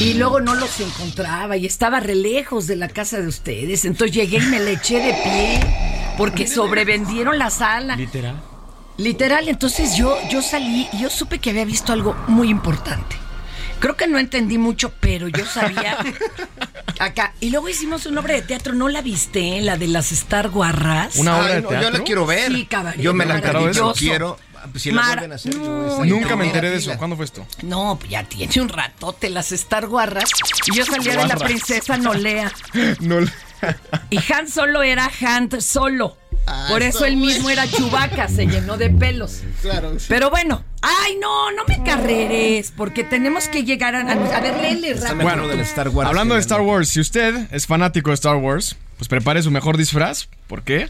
[0.00, 3.84] Y luego no los encontraba y estaba re lejos de la casa de ustedes.
[3.84, 5.60] Entonces llegué y me le eché de pie
[6.16, 7.96] porque sobrevendieron la sala.
[7.96, 8.40] Literal.
[8.96, 13.16] Literal, entonces yo, yo salí y yo supe que había visto algo muy importante.
[13.80, 15.96] Creo que no entendí mucho, pero yo sabía
[16.98, 17.32] acá.
[17.40, 19.60] Y luego hicimos una obra de teatro, ¿no la viste?
[19.60, 21.14] La de las Star Guarras.
[21.16, 21.90] ¿Una obra Ay, de no, teatro?
[21.90, 22.52] yo la quiero ver.
[22.52, 23.40] Sí, caballero, Yo me la
[23.96, 24.36] quiero.
[24.76, 26.96] Si la Mar- vuelven a hacer, yo voy a No, Nunca me enteré de eso.
[26.98, 27.46] ¿Cuándo fue esto?
[27.62, 30.30] No, pues ya tiene un ratote las Star Guarras.
[30.66, 32.52] Y yo salía de la princesa Nolea.
[33.00, 33.20] No.
[33.20, 33.30] le-
[34.10, 36.16] Y Han solo era Han solo.
[36.46, 39.42] Ah, Por eso él mismo era Chubaca, se llenó de pelos.
[39.60, 39.92] Claro.
[40.08, 44.94] Pero bueno, ay no, no me carreres, porque tenemos que llegar a, a ver, léele
[44.94, 45.14] rápido.
[45.16, 46.08] mejor lo del Star Wars.
[46.08, 49.76] Hablando de Star Wars, si usted es fanático de Star Wars, pues prepare su mejor
[49.76, 50.28] disfraz.
[50.46, 50.88] ¿Por qué?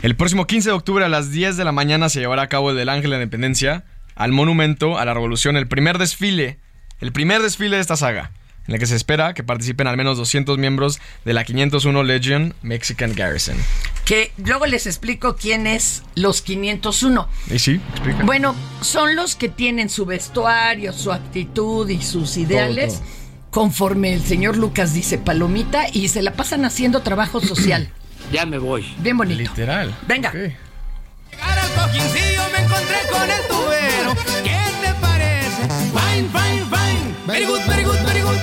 [0.00, 2.70] El próximo 15 de octubre a las 10 de la mañana se llevará a cabo
[2.70, 3.84] el del Ángel de la Independencia
[4.14, 6.58] al Monumento a la Revolución, el primer desfile,
[7.00, 8.30] el primer desfile de esta saga,
[8.68, 12.54] en el que se espera que participen al menos 200 miembros de la 501 Legion
[12.62, 13.56] Mexican Garrison.
[14.04, 17.28] Que luego les explico quién es los 501.
[17.52, 17.80] ¿Y sí?
[17.90, 18.22] Explica.
[18.22, 23.02] Bueno, son los que tienen su vestuario, su actitud y sus ideales.
[23.50, 27.90] conforme el señor Lucas dice, palomita, y se la pasan haciendo trabajo social.
[28.30, 28.84] Ya me voy.
[28.98, 29.38] Bien bonito.
[29.38, 29.94] Literal.
[30.06, 30.30] Venga.
[30.30, 34.14] Al cojincillo me encontré con el tubero.
[34.44, 35.62] ¿Qué te parece?
[35.92, 37.14] Fine, fine, fine.
[37.26, 38.38] Very good, very good, very good.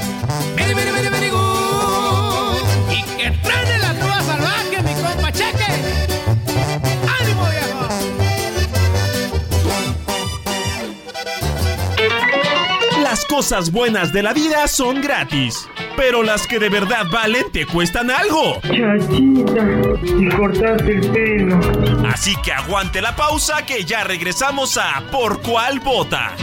[0.56, 1.45] Very, very, very, very good.
[13.26, 17.66] Las cosas buenas de la vida son gratis, pero las que de verdad valen te
[17.66, 18.60] cuestan algo.
[18.62, 19.64] Chachita,
[20.04, 21.60] y cortaste el pelo.
[22.08, 26.34] Así que aguante la pausa que ya regresamos a Por cuál vota.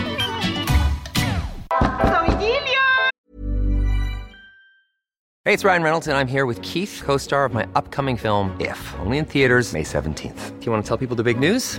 [5.45, 8.57] Hey, it's Ryan Reynolds, and I'm here with Keith, co star of my upcoming film,
[8.59, 10.59] If, only in theaters, May 17th.
[10.59, 11.79] Do you want to tell people the big news?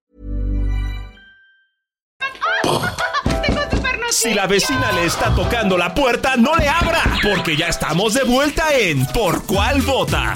[4.11, 8.23] Si la vecina le está tocando la puerta, no le abra, porque ya estamos de
[8.23, 10.33] vuelta en Por cuál vota.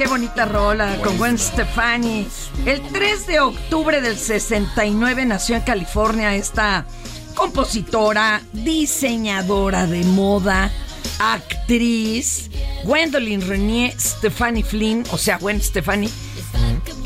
[0.00, 2.26] Qué bonita rola con Gwen Stefani.
[2.64, 6.86] El 3 de octubre del 69 nació en California esta
[7.34, 10.70] compositora, diseñadora de moda,
[11.18, 12.48] actriz,
[12.84, 16.08] Gwendolyn Renier Stefani Flynn, o sea, Gwen Stefani.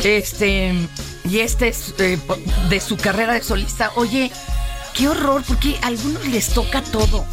[0.04, 0.72] Este,
[1.28, 2.16] y este es eh,
[2.68, 3.90] de su carrera de solista.
[3.96, 4.30] Oye,
[4.96, 7.26] qué horror, porque a algunos les toca todo.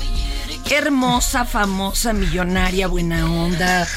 [0.71, 3.88] Hermosa, famosa, millonaria, buena onda.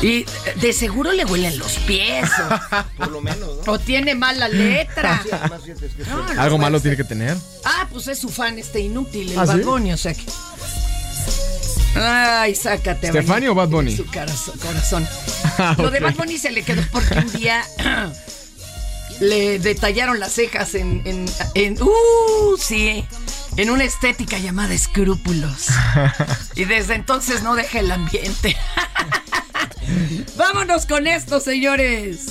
[0.00, 0.24] Y
[0.60, 2.28] de seguro le huelen los pies.
[2.40, 3.72] O, Por lo menos, ¿no?
[3.72, 5.20] o tiene mala letra.
[5.22, 6.82] Sí, además, fíjate, es que No, Algo malo ser.
[6.82, 7.36] tiene que tener.
[7.64, 9.62] Ah, pues es su fan este inútil, el ¿Ah, Bad sí?
[9.62, 10.24] Bunny, o sea que.
[11.94, 13.08] Ay, sácate.
[13.08, 13.94] ¿Stefani o Bad Bunny?
[13.96, 14.58] Su corazón.
[14.58, 15.08] corazón.
[15.58, 16.00] Ah, Lo de.
[16.00, 17.62] Bad Bunny se le quedó porque un día
[19.22, 23.04] le detallaron las cejas en, en, en- uh, sí,
[23.56, 25.68] en una estética llamada escrúpulos.
[26.54, 28.56] Y desde entonces no deja el ambiente.
[30.36, 32.26] Vámonos con esto, señores.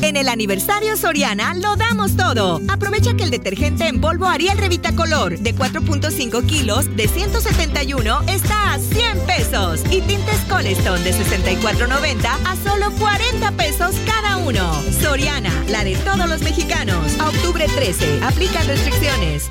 [0.00, 2.60] En el aniversario Soriana lo damos todo.
[2.68, 8.74] Aprovecha que el detergente en polvo Ariel Revita Color de 4.5 kilos de 171 está
[8.74, 9.82] a 100 pesos.
[9.90, 14.72] Y tintes Colestone de 64.90 a solo 40 pesos cada uno.
[15.02, 17.18] Soriana, la de todos los mexicanos.
[17.18, 18.20] A octubre 13.
[18.22, 19.50] Aplican restricciones.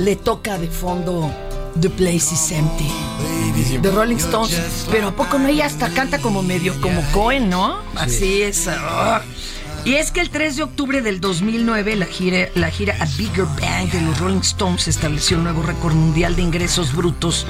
[0.00, 1.30] le toca de fondo
[1.80, 2.90] The Place is Empty
[3.80, 4.86] de Rolling Stones.
[4.90, 7.78] Pero ¿a poco no ella hasta canta como medio como Cohen, no?
[7.94, 8.68] Así es.
[9.84, 13.46] Y es que el 3 de octubre del 2009 la gira, la gira A Bigger
[13.60, 17.46] Bang de los Rolling Stones estableció un nuevo récord mundial de ingresos brutos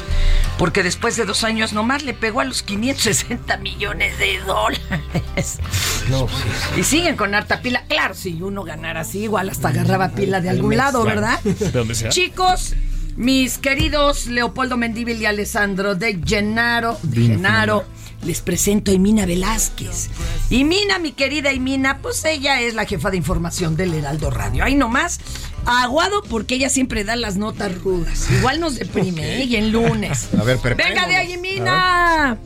[0.57, 5.59] porque después de dos años nomás le pegó a los 560 millones de dólares.
[6.77, 7.85] Y siguen con harta pila.
[7.89, 11.41] Claro, si uno ganara así, igual hasta agarraba pila de algún lado, ¿verdad?
[12.11, 12.75] Chicos,
[13.17, 17.85] mis queridos Leopoldo Mendívil y Alessandro de Gennaro, de Genaro,
[18.25, 20.11] les presento a Imina Velázquez.
[20.51, 24.65] Imina, mi querida Imina, pues ella es la jefa de información del Heraldo Radio.
[24.65, 25.21] Ahí nomás,
[25.65, 28.29] aguado porque ella siempre da las notas rudas.
[28.31, 29.45] Igual nos deprime, ¿eh?
[29.45, 30.29] Y en lunes.
[30.39, 32.37] A ver, Venga de ahí, Mina.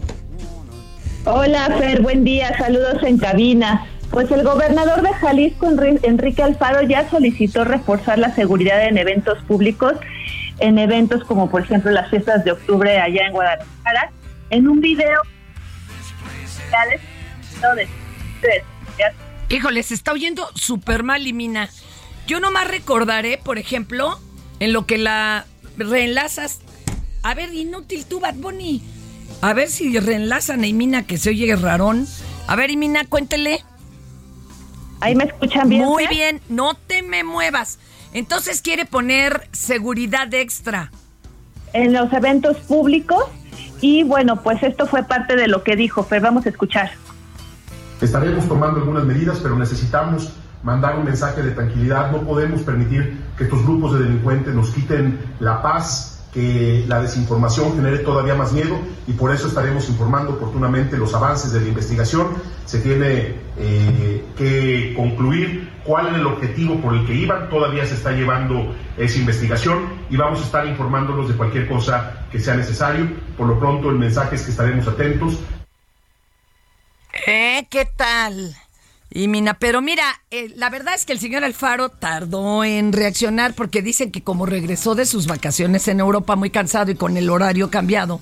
[1.26, 3.86] Hola, Fer, buen día, saludos en cabina.
[4.10, 9.42] Pues el gobernador de Jalisco, Enri- Enrique Alfaro, ya solicitó reforzar la seguridad en eventos
[9.44, 9.94] públicos,
[10.60, 14.12] en eventos como por ejemplo las fiestas de octubre allá en Guadalajara.
[14.50, 15.20] En un video,
[16.88, 17.86] de-
[18.42, 18.64] de-
[19.54, 21.68] Híjole, se está oyendo súper mal, y Mina.
[22.26, 24.18] Yo nomás recordaré, por ejemplo,
[24.58, 26.60] en lo que la reenlazas.
[27.22, 28.82] A ver, inútil tú, Bad Bunny.
[29.42, 32.06] A ver si reenlazan a Imina, que se oye rarón.
[32.46, 33.62] A ver, Imina, cuéntele.
[35.00, 35.82] Ahí me escuchan bien.
[35.84, 36.14] Muy Fer?
[36.14, 37.78] bien, no te me muevas.
[38.14, 40.90] Entonces quiere poner seguridad extra.
[41.74, 43.24] en los eventos públicos
[43.80, 46.90] y bueno, pues esto fue parte de lo que dijo Fer, vamos a escuchar.
[48.00, 50.32] Estaremos tomando algunas medidas, pero necesitamos
[50.62, 52.10] mandar un mensaje de tranquilidad.
[52.10, 57.76] No podemos permitir que estos grupos de delincuentes nos quiten la paz, que la desinformación
[57.76, 62.26] genere todavía más miedo y por eso estaremos informando oportunamente los avances de la investigación.
[62.64, 67.48] Se tiene eh, que concluir cuál era el objetivo por el que iban.
[67.50, 72.38] Todavía se está llevando esa investigación y vamos a estar informándolos de cualquier cosa que
[72.38, 73.08] sea necesario.
[73.36, 75.38] Por lo pronto el mensaje es que estaremos atentos.
[77.26, 77.66] ¿Eh?
[77.70, 78.54] ¿Qué tal?
[79.16, 83.54] Y Mina, pero mira, eh, la verdad es que el señor Alfaro tardó en reaccionar
[83.54, 87.30] porque dicen que como regresó de sus vacaciones en Europa muy cansado y con el
[87.30, 88.20] horario cambiado,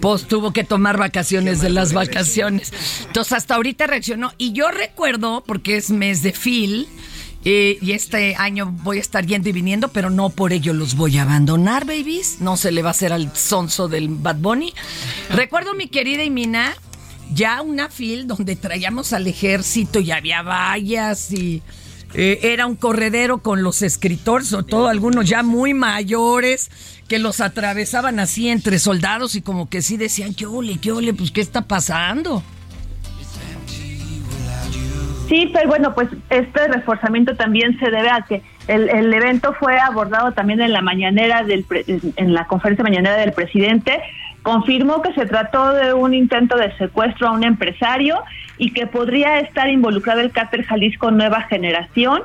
[0.00, 2.74] pues tuvo que tomar vacaciones de las vacaciones.
[3.06, 4.32] Entonces hasta ahorita reaccionó.
[4.36, 6.88] Y yo recuerdo, porque es mes de Phil,
[7.50, 10.96] eh, y este año voy a estar yendo y viniendo, pero no por ello los
[10.96, 12.42] voy a abandonar, babies.
[12.42, 14.74] No se le va a hacer al sonso del Bad Bunny.
[15.30, 16.76] Recuerdo mi querida Imina,
[17.32, 21.62] ya una fil donde traíamos al ejército y había vallas y
[22.12, 26.70] eh, era un corredero con los escritores, sobre todo algunos ya muy mayores,
[27.08, 31.14] que los atravesaban así entre soldados y como que sí decían, qué ole, qué ole,
[31.14, 32.42] pues qué está pasando.
[35.28, 39.78] Sí, pero bueno, pues este reforzamiento también se debe a que el, el evento fue
[39.78, 44.00] abordado también en la mañanera del pre- en la conferencia mañanera del presidente.
[44.42, 48.22] Confirmó que se trató de un intento de secuestro a un empresario
[48.56, 52.22] y que podría estar involucrado el cártel Jalisco Nueva Generación.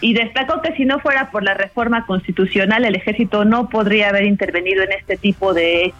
[0.00, 4.24] Y destacó que si no fuera por la reforma constitucional, el ejército no podría haber
[4.24, 5.92] intervenido en este tipo de.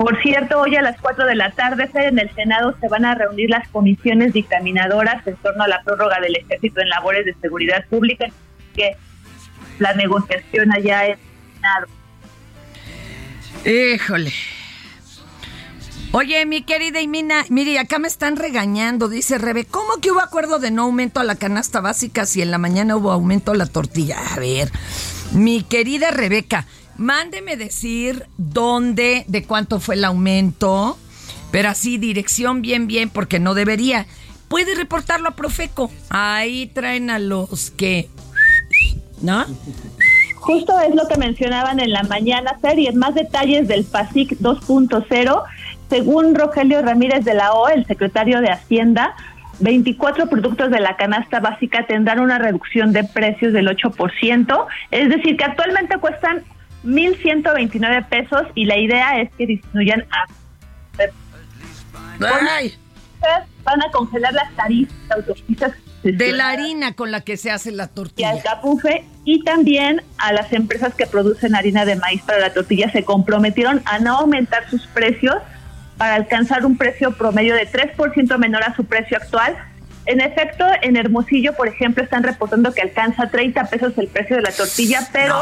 [0.00, 3.14] Por cierto, hoy a las 4 de la tarde en el Senado se van a
[3.14, 7.84] reunir las comisiones dictaminadoras en torno a la prórroga del ejército en labores de seguridad
[7.90, 8.28] pública,
[8.74, 8.96] que
[9.78, 11.18] la negociación allá en el
[11.54, 11.86] Senado.
[13.66, 14.32] Híjole.
[16.12, 20.58] Oye, mi querida Imina, mire, acá me están regañando, dice Rebe, ¿cómo que hubo acuerdo
[20.60, 23.66] de no aumento a la canasta básica si en la mañana hubo aumento a la
[23.66, 24.16] tortilla?
[24.32, 24.70] A ver,
[25.32, 26.66] mi querida Rebeca,
[27.00, 30.98] mándeme decir dónde, de cuánto fue el aumento,
[31.50, 34.06] pero así, dirección bien, bien, porque no debería.
[34.48, 35.90] Puede reportarlo a Profeco.
[36.10, 38.08] Ahí traen a los que...
[39.22, 39.46] ¿No?
[40.36, 45.42] Justo es lo que mencionaban en la mañana, en más detalles del PASIC 2.0,
[45.88, 49.14] según Rogelio Ramírez de la O, el secretario de Hacienda,
[49.60, 55.36] 24 productos de la canasta básica tendrán una reducción de precios del 8%, es decir,
[55.36, 56.42] que actualmente cuestan
[56.84, 60.26] 1.129 pesos y la idea es que disminuyan a...
[63.62, 67.70] Van a congelar las tarifas de autopistas De la harina con la que se hace
[67.70, 68.30] la y tortilla.
[68.30, 72.90] al capufe y también a las empresas que producen harina de maíz para la tortilla
[72.90, 75.36] se comprometieron a no aumentar sus precios
[75.98, 79.54] para alcanzar un precio promedio de 3% menor a su precio actual.
[80.10, 84.42] En efecto, en Hermosillo, por ejemplo, están reportando que alcanza 30 pesos el precio de
[84.42, 85.36] la tortilla, pero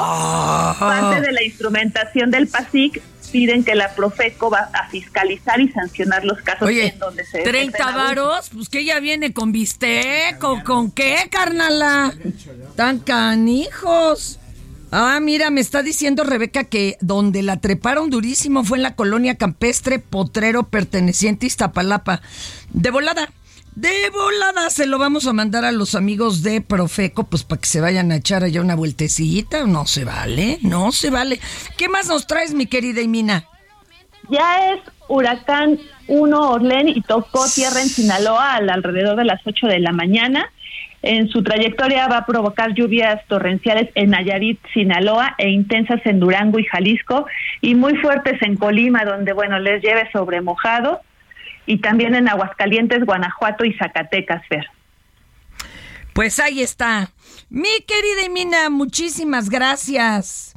[0.78, 3.00] parte de la instrumentación del PASIC
[3.32, 7.38] piden que la Profeco va a fiscalizar y sancionar los casos Oye, en donde se
[7.38, 8.08] 30 detecten abusos.
[8.08, 12.12] varos, pues que ella viene con bistec o con qué, carnala.
[12.76, 14.38] Tan canijos.
[14.90, 19.36] Ah, mira, me está diciendo Rebeca que donde la treparon durísimo fue en la colonia
[19.36, 22.20] campestre Potrero perteneciente a Iztapalapa.
[22.70, 23.30] De volada,
[23.78, 27.68] de volada se lo vamos a mandar a los amigos de Profeco, pues para que
[27.68, 29.66] se vayan a echar allá una vueltecita.
[29.66, 31.38] No se vale, no se vale.
[31.76, 33.44] ¿Qué más nos traes, mi querida Imina?
[34.30, 39.68] Ya es huracán 1 Orlén y tocó tierra en Sinaloa al alrededor de las 8
[39.68, 40.50] de la mañana.
[41.02, 46.58] En su trayectoria va a provocar lluvias torrenciales en Nayarit, Sinaloa e intensas en Durango
[46.58, 47.26] y Jalisco
[47.60, 51.00] y muy fuertes en Colima, donde, bueno, les lleve sobre mojado
[51.68, 54.66] y también en Aguascalientes, Guanajuato y Zacatecas, Fer.
[56.14, 57.10] Pues ahí está.
[57.50, 60.54] Mi querida Emina, muchísimas gracias.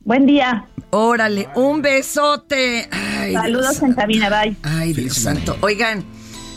[0.00, 0.66] Buen día.
[0.90, 2.88] Órale, un besote.
[2.92, 4.56] Ay, Saludos Dios en cabina, bye.
[4.62, 5.58] Ay, Dios santo.
[5.62, 6.04] Oigan,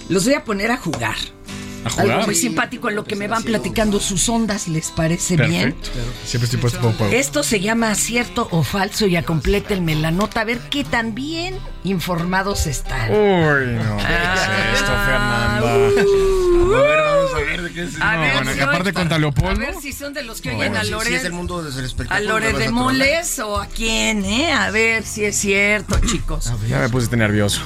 [0.08, 1.16] los voy a poner a jugar.
[1.86, 2.12] ¿A jugar?
[2.12, 5.74] Algo muy simpático en lo que me van platicando sus ondas, ¿les parece bien?
[5.74, 6.00] Perfecto.
[6.26, 7.14] Siempre estoy puesto para un.
[7.16, 11.58] Esto se llama cierto o falso y complétenme la nota a ver qué tan bien
[11.86, 13.10] informados están.
[13.12, 13.98] Uy, no.
[13.98, 15.78] ¿qué es esto, Fernanda?
[15.78, 18.02] Uh, A ver, vamos a ver de qué es.
[18.02, 19.60] A No, ver, bueno, si y aparte hoy- contra A Leopoldo.
[19.60, 21.06] ver si son de los que oyen Bueno, a sí, Lore.
[21.08, 22.30] sí es del mundo del a espectáculo.
[22.30, 22.72] Lore me vas de a.
[22.72, 24.52] Moles o a quién, ¿eh?
[24.52, 26.52] A ver si es cierto, chicos.
[26.68, 27.62] Ya me puse nervioso.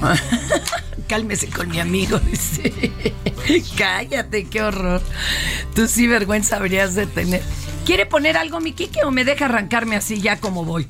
[1.06, 2.92] Cálmese con mi amigo, dice.
[3.76, 5.02] Cállate, qué horror.
[5.74, 7.42] Tú sí vergüenza habrías de tener.
[7.84, 10.88] ¿Quiere poner algo, mi Kike, o me deja arrancarme así ya como voy?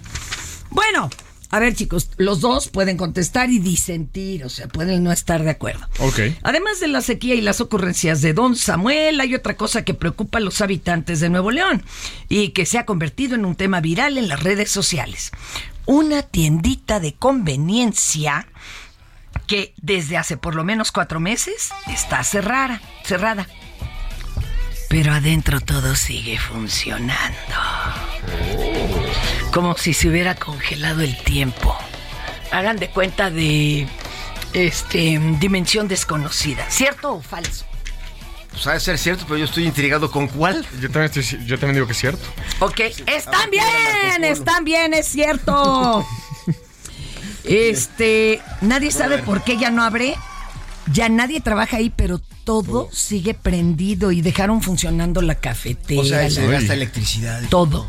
[0.71, 1.11] Bueno,
[1.55, 5.51] a ver, chicos, los dos pueden contestar y disentir, o sea, pueden no estar de
[5.51, 5.87] acuerdo.
[6.01, 6.19] Ok.
[6.43, 10.39] Además de la sequía y las ocurrencias de Don Samuel, hay otra cosa que preocupa
[10.39, 11.85] a los habitantes de Nuevo León
[12.29, 15.31] y que se ha convertido en un tema viral en las redes sociales.
[15.87, 18.49] Una tiendita de conveniencia
[19.47, 23.47] que desde hace por lo menos cuatro meses está cerrada, cerrada.
[24.89, 27.35] Pero adentro todo sigue funcionando.
[29.53, 31.77] Como si se hubiera congelado el tiempo.
[32.51, 33.89] Hagan de cuenta de
[34.53, 36.69] este dimensión desconocida.
[36.71, 37.65] ¿Cierto o falso?
[38.53, 40.65] Pues ha de ser cierto, pero yo estoy intrigado con cuál.
[40.81, 42.25] Yo también, estoy, yo también digo que es cierto.
[42.61, 46.07] Ok, están bien, están bien, es cierto.
[47.45, 50.15] Este, nadie sabe por qué ya no abre.
[50.93, 56.01] Ya nadie trabaja ahí, pero todo sigue prendido y dejaron funcionando la cafetera.
[56.03, 57.43] O sea, se la- gasta electricidad.
[57.49, 57.87] todo.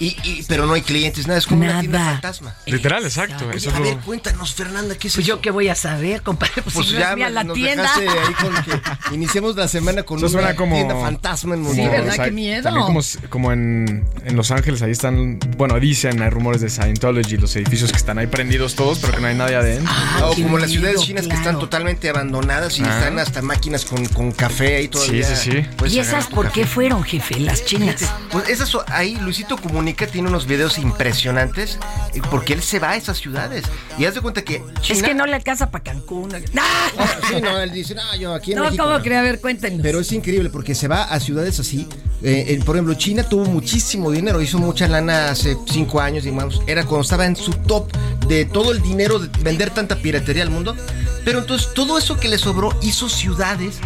[0.00, 2.12] Y, y- pero no hay clientes, nada, es como una tienda Nada.
[2.12, 2.54] fantasma.
[2.66, 3.46] Literal, exacto.
[3.46, 5.36] Oye, Eso a es ver, lo- cuéntanos, Fernanda, ¿qué es Pues eso?
[5.36, 6.62] yo qué voy a saber, compadre.
[6.62, 7.82] Pues, Pues si no ya es me- la nos tienda.
[7.82, 8.80] dejaste ahí con que
[9.14, 11.90] iniciemos la semana con Eso una como- tienda fantasma en Sí, Monterrey.
[11.90, 12.12] ¿verdad?
[12.12, 12.62] o sea, Qué miedo.
[12.62, 17.36] También como, como en, en Los Ángeles, ahí están, bueno, dicen, hay rumores de Scientology,
[17.36, 19.92] los edificios que están ahí prendidos todos, pero que no hay nadie adentro.
[20.24, 21.40] o qué como las ciudades chinas que claro.
[21.42, 22.98] están totalmente abandonadas y Ah.
[22.98, 25.26] están hasta máquinas con, con café ahí todavía.
[25.26, 25.66] Sí, sí, sí.
[25.76, 26.62] Puedes ¿Y esas por café.
[26.62, 27.38] qué fueron, jefe?
[27.38, 27.96] Las chinas.
[28.30, 31.78] Pues esas ahí Luisito Comunica tiene unos videos impresionantes
[32.14, 33.64] eh, porque él se va a esas ciudades.
[33.98, 34.98] Y haz de cuenta que China...
[34.98, 36.30] Es que no le alcanza para Cancún.
[36.34, 36.88] ¡Ah!
[36.98, 38.84] Ah, sí, no, él dice, no, yo aquí en No, México.
[38.84, 39.02] ¿cómo no".
[39.04, 39.18] cree?
[39.18, 39.80] A ver, cuéntenos.
[39.82, 41.86] Pero es increíble porque se va a ciudades así.
[42.22, 46.62] Eh, eh, por ejemplo, China tuvo muchísimo dinero, hizo mucha lana hace cinco años, digamos.
[46.66, 47.90] Era cuando estaba en su top
[48.26, 50.76] de todo el dinero de vender tanta piratería al mundo.
[51.24, 53.78] Pero entonces todo eso que le sobró hizo ciudades.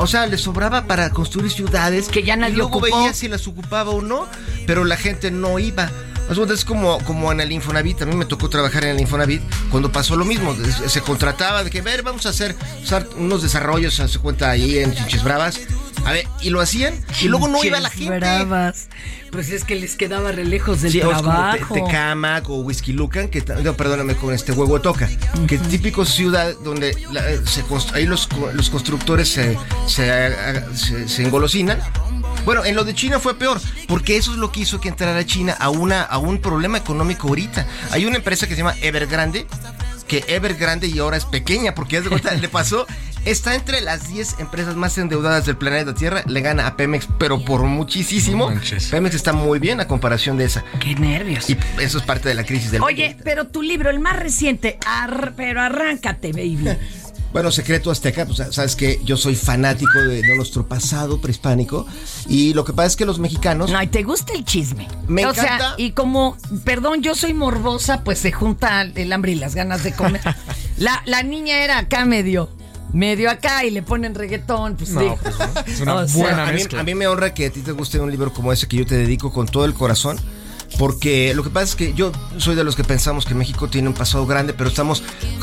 [0.00, 2.98] O sea, le sobraba para construir ciudades Que ya nadie y luego ocupó.
[3.00, 4.26] veía si las ocupaba o no,
[4.66, 5.90] pero la gente no iba.
[6.30, 9.90] Es como, como en el Infonavit, a mí me tocó trabajar en el Infonavit cuando
[9.90, 10.54] pasó lo mismo,
[10.88, 12.54] se- contrataba de que, a ver, vamos a hacer
[13.16, 15.58] unos desarrollos, se cuenta ahí en Chinches Bravas,
[16.06, 18.16] a ver, y lo hacían, y luego no iba la gente.
[18.20, 18.88] bravas.
[19.30, 21.74] Pues es que les quedaba re lejos del Sí, como trabajo.
[21.74, 25.08] Te- Tecamac o Whisky Lucan, que no, perdóname, con este huevo toca,
[25.46, 27.62] que es típico ciudad donde la- eh, se
[27.94, 29.56] ahí los, los constructores se,
[29.86, 31.78] se, haga- se- se engolosinan.
[32.44, 35.24] Bueno, en lo de China fue peor, porque eso es lo que hizo que entrara
[35.26, 37.66] China a, una, a un problema económico ahorita.
[37.92, 39.46] Hay una empresa que se llama Evergrande,
[40.08, 42.86] que Evergrande y ahora es pequeña, porque ya de cuenta, le pasó,
[43.24, 47.44] está entre las 10 empresas más endeudadas del planeta Tierra, le gana a Pemex, pero
[47.44, 48.48] por muchísimo.
[48.48, 48.86] Manches.
[48.88, 50.64] Pemex está muy bien a comparación de esa.
[50.80, 51.48] Qué nervios.
[51.50, 54.78] Y eso es parte de la crisis del Oye, pero tu libro, el más reciente,
[54.86, 56.68] ar- pero arráncate, baby.
[57.32, 61.86] Bueno, Secreto Azteca, pues sabes que yo soy fanático de, de nuestro pasado prehispánico
[62.28, 63.70] y lo que pasa es que los mexicanos...
[63.70, 64.88] No, y te gusta el chisme.
[65.06, 69.34] Me o sea, y como, perdón, yo soy morbosa, pues se junta el hambre y
[69.36, 70.20] las ganas de comer.
[70.76, 72.50] la, la niña era acá medio,
[72.92, 76.42] medio acá y le ponen reggaetón, pues No, pues no, es una O sea, buena
[76.44, 76.80] a, mí, mezcla.
[76.80, 78.86] a mí me honra que a ti te guste un libro como ese que yo
[78.86, 80.18] te dedico con todo el corazón.
[80.78, 83.88] Porque lo que pasa es que yo soy de los que pensamos que México tiene
[83.88, 85.02] un pasado grande, pero estamos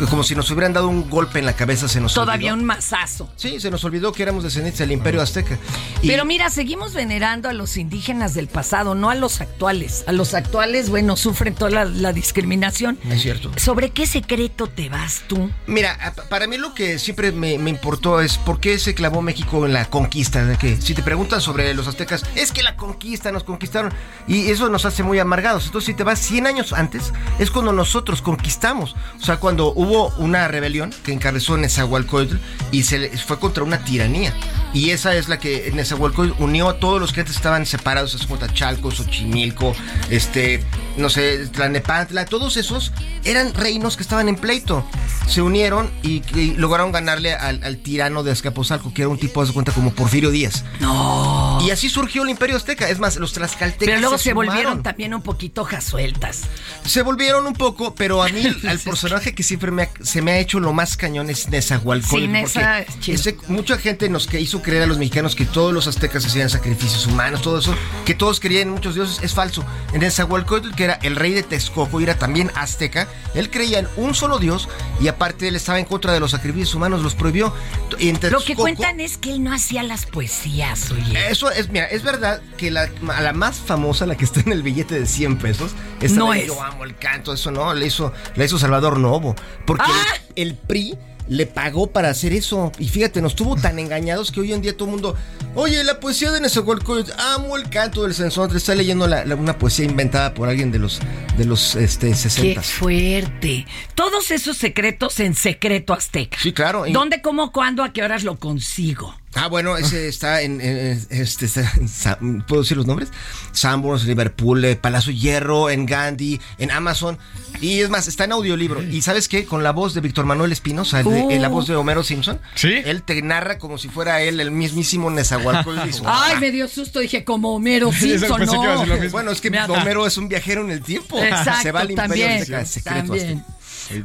[0.09, 2.61] como si nos hubieran dado un golpe en la cabeza, se nos Todavía olvidó.
[2.61, 3.29] un mazazo.
[3.35, 5.57] Sí, se nos olvidó que éramos descendientes del Imperio Azteca.
[6.01, 10.03] Y- Pero mira, seguimos venerando a los indígenas del pasado, no a los actuales.
[10.07, 12.97] A los actuales, bueno, sufren toda la, la discriminación.
[13.09, 13.51] Es cierto.
[13.57, 15.51] ¿Sobre qué secreto te vas tú?
[15.67, 19.65] Mira, para mí lo que siempre me, me importó es por qué se clavó México
[19.65, 20.45] en la conquista.
[20.45, 23.91] De que si te preguntan sobre los aztecas, es que la conquista nos conquistaron
[24.27, 25.65] y eso nos hace muy amargados.
[25.65, 28.95] Entonces, si te vas 100 años antes, es cuando nosotros conquistamos.
[29.19, 32.37] O sea, cuando hubo una rebelión que encabezó Nezahualcóyotl
[32.71, 34.33] y se fue contra una tiranía.
[34.73, 38.25] Y esa es la que Nezahualcóyotl unió a todos los que antes estaban separados, es
[38.25, 39.73] como Chalco, Xochimilco,
[40.09, 40.63] este,
[40.97, 42.91] no sé, Tlanepantla, todos esos
[43.23, 44.85] eran reinos que estaban en pleito.
[45.27, 49.45] Se unieron y, y lograron ganarle al, al tirano de Azcapotzalco, que era un tipo,
[49.45, 50.63] de cuenta, como Porfirio Díaz.
[50.79, 51.59] No.
[51.61, 52.87] Y así surgió el Imperio Azteca.
[52.89, 54.53] Es más, los tlaxcaltecas Pero luego se, sumaron.
[54.53, 56.41] volvieron también un poquito jasueltas.
[56.85, 60.31] Se volvieron un poco, pero a mí el personaje que siempre me ha- se me
[60.31, 62.25] ha hecho lo más cañón es Nezahualcóyotl.
[62.25, 65.87] Sí, Neza ese- mucha gente nos que hizo creer a los mexicanos que todos los
[65.87, 69.63] aztecas hacían sacrificios humanos, todo eso, que todos creían en muchos dioses, es falso.
[69.93, 73.87] En Nezahualcóyotl, que era el rey de Texcoco y era también azteca, él creía en
[73.97, 74.67] un solo dios
[74.99, 77.53] y aparte él estaba en contra de los sacrificios humanos, los prohibió.
[77.99, 81.29] En Lo que Texcoco- cuentan es que él no hacía las poesías, oye.
[81.29, 82.89] eso es, mira, es verdad que la,
[83.21, 85.71] la más famosa, la que está en el billete de 100 pesos,
[86.01, 86.47] esta No es.
[86.47, 89.35] Yo amo el canto, eso no, le hizo, le hizo Salvador Novo.
[89.65, 90.15] Porque ¡Ah!
[90.35, 90.97] el, el PRI
[91.29, 92.71] le pagó para hacer eso.
[92.79, 95.15] Y fíjate, nos tuvo tan engañados que hoy en día todo el mundo,
[95.55, 99.57] oye, la poesía de Nezahualcóyotl, amo el canto del censor, está leyendo la- la- una
[99.57, 101.01] poesía inventada por alguien de los,
[101.37, 102.61] de los este, Qué 60.
[102.61, 103.65] fuerte.
[103.93, 106.37] Todos esos secretos en secreto azteca.
[106.41, 106.87] Sí, claro.
[106.87, 109.13] y- ¿Dónde, cómo, cuándo, a qué horas lo consigo?
[109.35, 112.17] Ah, bueno, ese está en, en- este, está en Sa-
[112.47, 113.09] ¿puedo decir los nombres?
[113.51, 117.19] Sanborns, Liverpool, eh, Palacio Hierro, en Gandhi, en Amazon.
[117.61, 118.81] Y es más, está en audiolibro.
[118.81, 119.45] Y ¿sabes qué?
[119.45, 121.31] Con la voz de Víctor Manuel Espinosa, el de- Uh.
[121.31, 122.39] eh, la voz de Homero Simpson.
[122.55, 122.81] Sí.
[122.85, 125.89] Él te narra como si fuera él, el mismísimo Nezahualcóyotl.
[125.89, 126.99] y su- Ay, me dio susto.
[126.99, 128.85] Dije, como Homero Simpson, no.
[129.11, 131.21] Bueno, es que Homero es un viajero en el tiempo.
[131.21, 132.65] Exacto, Se va al Imperio también.
[132.65, 133.45] Secreto también.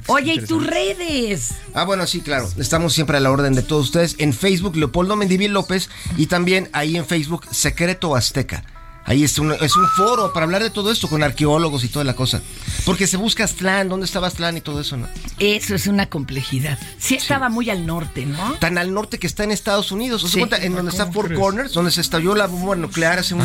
[0.06, 1.52] Oye, ¿y tus redes?
[1.74, 2.48] Ah, bueno, sí, claro.
[2.58, 4.16] Estamos siempre a la orden de todos ustedes.
[4.18, 5.88] En Facebook, Leopoldo Mendivil López.
[6.16, 8.64] Y también ahí en Facebook, Secreto Azteca.
[9.04, 12.04] Ahí es un, es un foro para hablar de todo esto con arqueólogos y toda
[12.04, 12.40] la cosa.
[12.84, 15.08] Porque se busca Aztlán, ¿dónde estaba Aztlán y todo eso, no?
[15.40, 16.78] Eso es una complejidad.
[16.98, 18.52] Sí estaba muy al norte, ¿no?
[18.54, 20.22] Tan al norte que está en Estados Unidos.
[20.24, 20.38] ¿Os Sí.
[20.38, 20.56] cuenta?
[20.58, 21.40] En donde está ¿cómo Four crees?
[21.40, 23.42] Corners, donde se estalló la bomba nuclear hace un.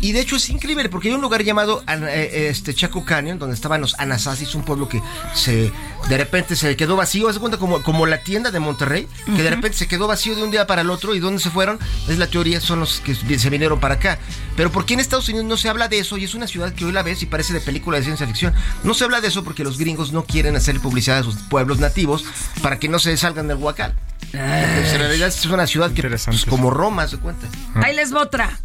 [0.00, 3.38] Y de hecho es increíble porque hay un lugar llamado An- eh, este Chaco Canyon,
[3.38, 5.00] donde estaban los Anasazis, un pueblo que
[5.34, 5.72] se
[6.08, 7.28] de repente se quedó vacío.
[7.28, 10.34] Haz de cuenta como, como la tienda de Monterrey, que de repente se quedó vacío
[10.36, 11.14] de un día para el otro.
[11.14, 11.78] ¿Y dónde se fueron?
[12.08, 14.18] Es la teoría, son los que se vinieron para acá.
[14.58, 16.18] Pero ¿por qué en Estados Unidos no se habla de eso?
[16.18, 18.52] Y es una ciudad que hoy la ves y parece de película de ciencia ficción.
[18.82, 21.78] No se habla de eso porque los gringos no quieren hacer publicidad a sus pueblos
[21.78, 22.24] nativos
[22.60, 23.94] para que no se salgan del huacal.
[24.32, 27.46] En realidad es una ciudad que, pues, como Roma, se cuenta.
[27.76, 28.58] Ahí les va otra.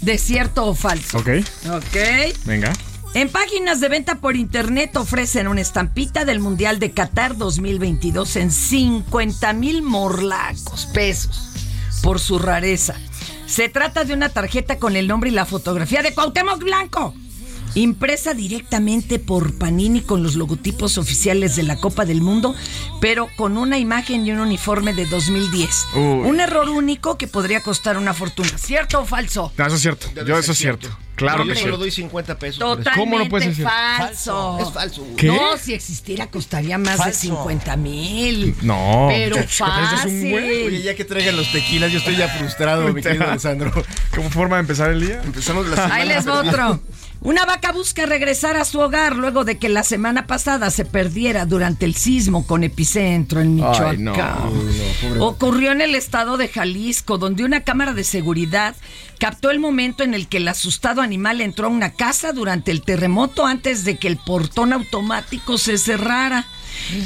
[0.00, 1.18] ¿De cierto o falso?
[1.18, 1.28] Ok,
[1.70, 1.96] Ok.
[2.46, 2.72] venga.
[3.12, 8.50] En páginas de venta por internet ofrecen una estampita del Mundial de Qatar 2022 en
[8.50, 11.50] 50 mil morlacos pesos
[12.02, 12.94] por su rareza.
[13.46, 17.14] Se trata de una tarjeta con el nombre y la fotografía de Cuauhtémoc Blanco.
[17.76, 22.54] Impresa directamente por Panini con los logotipos oficiales de la Copa del Mundo,
[23.02, 25.86] pero con una imagen y un uniforme de 2010.
[25.94, 26.00] Uy.
[26.00, 28.48] Un error único que podría costar una fortuna.
[28.56, 29.52] ¿Cierto o falso?
[29.58, 30.08] No, eso es cierto.
[30.14, 30.88] Debe Yo, eso es cierto.
[31.16, 31.80] Claro Yo que solo sí.
[31.80, 32.58] doy 50 pesos.
[32.58, 33.72] Totalmente ¿Cómo no puede ser cierto?
[33.74, 34.58] falso.
[34.60, 35.06] Es falso.
[35.16, 35.26] ¿Qué?
[35.28, 38.54] No, si existiera costaría más de 50 mil.
[38.62, 39.06] No.
[39.10, 40.30] Pero Eso es un fácil.
[40.30, 43.70] buen- Oye, ya que traigan los tequilas, yo estoy ya frustrado, mi querido Alessandro.
[44.14, 45.20] Como forma de empezar el día.
[45.22, 45.94] Empezamos la semana.
[45.94, 46.80] Ahí les va otro.
[47.26, 51.44] Una vaca busca regresar a su hogar luego de que la semana pasada se perdiera
[51.44, 53.86] durante el sismo con epicentro en Michoacán.
[53.88, 55.26] Ay, no.
[55.26, 58.76] Ocurrió en el estado de Jalisco, donde una cámara de seguridad
[59.18, 62.82] captó el momento en el que el asustado animal entró a una casa durante el
[62.82, 66.44] terremoto antes de que el portón automático se cerrara.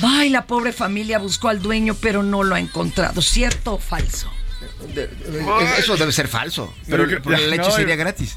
[0.02, 3.22] Ay, la pobre familia buscó al dueño, pero no lo ha encontrado.
[3.22, 4.30] ¿Cierto o falso?
[4.94, 6.74] De- de- Eso debe ser falso.
[6.86, 8.36] Pero la leche no, sería gratis.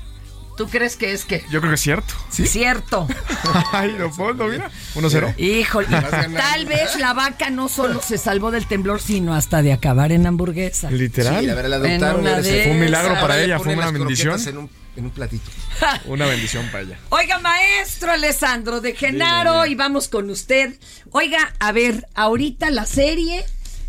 [0.55, 1.43] ¿Tú crees que es que?
[1.49, 2.13] Yo creo que es cierto.
[2.29, 3.07] Cierto.
[3.71, 4.69] Ay, no puedo, mira.
[4.95, 5.37] 1-0.
[5.37, 10.11] Híjole, tal vez la vaca no solo se salvó del temblor, sino hasta de acabar
[10.11, 10.91] en hamburguesa.
[10.91, 11.39] Literal.
[11.39, 12.43] Sí, la verdad, la En adoptaron.
[12.43, 14.33] Fue un milagro para ella, fue una bendición.
[14.33, 15.49] croquetas En un, en un platito.
[16.05, 16.99] Una bendición para ella.
[17.09, 20.77] Oiga, maestro Alessandro de Genaro, y vamos con usted.
[21.11, 23.43] Oiga, a ver, ahorita la serie,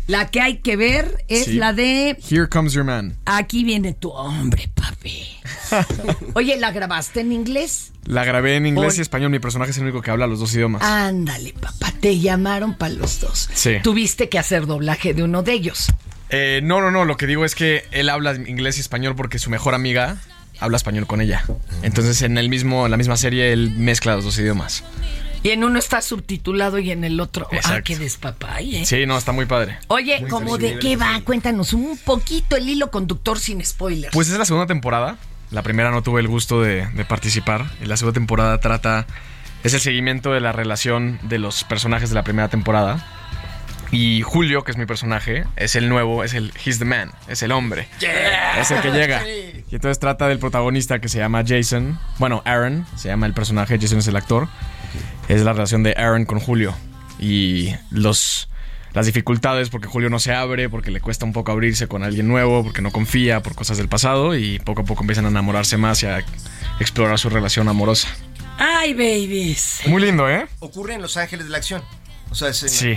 [0.07, 1.53] la que hay que ver es Sí.
[1.53, 3.17] la de Here comes your man.
[3.25, 5.23] Aquí viene tu hombre, papi.
[6.33, 7.91] Oye, ¿la grabaste en inglés?
[8.05, 9.31] La grabé en inglés y español.
[9.31, 10.81] Mi personaje es el único que habla los dos idiomas.
[10.83, 13.49] Ándale, papá, te llamaron para los dos.
[13.53, 13.77] Sí.
[13.83, 15.87] Tuviste que hacer doblaje de uno de ellos.
[16.29, 17.05] Eh, no, no, no.
[17.05, 20.17] Lo que digo es que él habla inglés y español porque su mejor amiga
[20.59, 21.43] habla español con ella.
[21.81, 24.83] Entonces, en el mismo, en la misma serie, él mezcla los dos idiomas.
[25.45, 27.47] Y en uno está subtitulado y en el otro.
[27.65, 28.85] Ah, qué despapay, ¿eh?
[28.87, 29.77] Sí, no, está muy padre.
[29.89, 31.21] Oye, Muy ¿cómo de qué va?
[31.23, 34.11] Cuéntanos un poquito el hilo conductor sin spoilers.
[34.11, 35.19] Pues es la segunda temporada.
[35.51, 37.69] La primera no tuve el gusto de, de participar.
[37.79, 39.05] Y la segunda temporada trata.
[39.63, 43.05] Es el seguimiento de la relación de los personajes de la primera temporada.
[43.91, 47.43] Y Julio, que es mi personaje, es el nuevo, es el He's the Man, es
[47.43, 47.87] el hombre.
[48.59, 49.21] Es el que llega.
[49.29, 51.99] Y Y entonces trata del protagonista que se llama Jason.
[52.17, 54.47] Bueno, Aaron, se llama el personaje, Jason es el actor.
[55.27, 56.75] Es la relación de Aaron con Julio.
[57.19, 58.49] Y los,
[58.93, 62.27] las dificultades porque Julio no se abre, porque le cuesta un poco abrirse con alguien
[62.27, 64.35] nuevo, porque no confía por cosas del pasado.
[64.35, 66.23] Y poco a poco empiezan a enamorarse más y a
[66.79, 68.07] explorar su relación amorosa.
[68.57, 69.81] Ay, babies.
[69.87, 70.45] Muy lindo, ¿eh?
[70.59, 71.81] Ocurre en Los Ángeles de la Acción.
[72.29, 72.93] O sea, es en- Sí.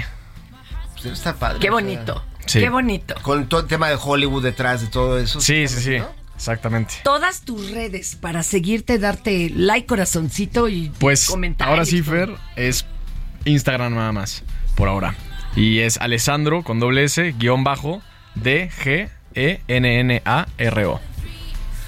[0.94, 1.58] pues, está padre.
[1.60, 2.24] Qué o sea, bonito.
[2.46, 2.60] Sí.
[2.60, 3.14] Qué bonito.
[3.22, 5.40] Con todo el tema de Hollywood detrás de todo eso.
[5.40, 5.96] Sí, sí, sí.
[6.38, 6.94] Exactamente.
[7.02, 11.70] Todas tus redes para seguirte, darte like, corazoncito y Pues comentarios.
[11.72, 12.86] ahora sí, Fer, es
[13.44, 14.44] Instagram nada más,
[14.76, 15.16] por ahora.
[15.56, 18.00] Y es Alessandro con doble S, guion bajo,
[18.36, 21.00] D, G, E, N, N, A, R, O.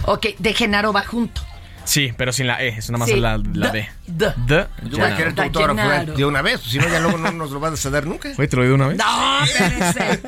[0.07, 1.43] Ok, de Genaro va junto.
[1.91, 3.17] Sí, pero sin la E, es nada más Sí.
[3.17, 3.89] la, la D.
[4.07, 4.33] D.
[4.47, 4.67] D.
[4.91, 7.51] Yo voy a querer tu autógrafo de una vez, si no, ya luego no nos
[7.51, 8.33] lo vas a dar nunca.
[8.37, 8.97] Fue, te lo di de una vez.
[8.97, 10.21] No, espérese.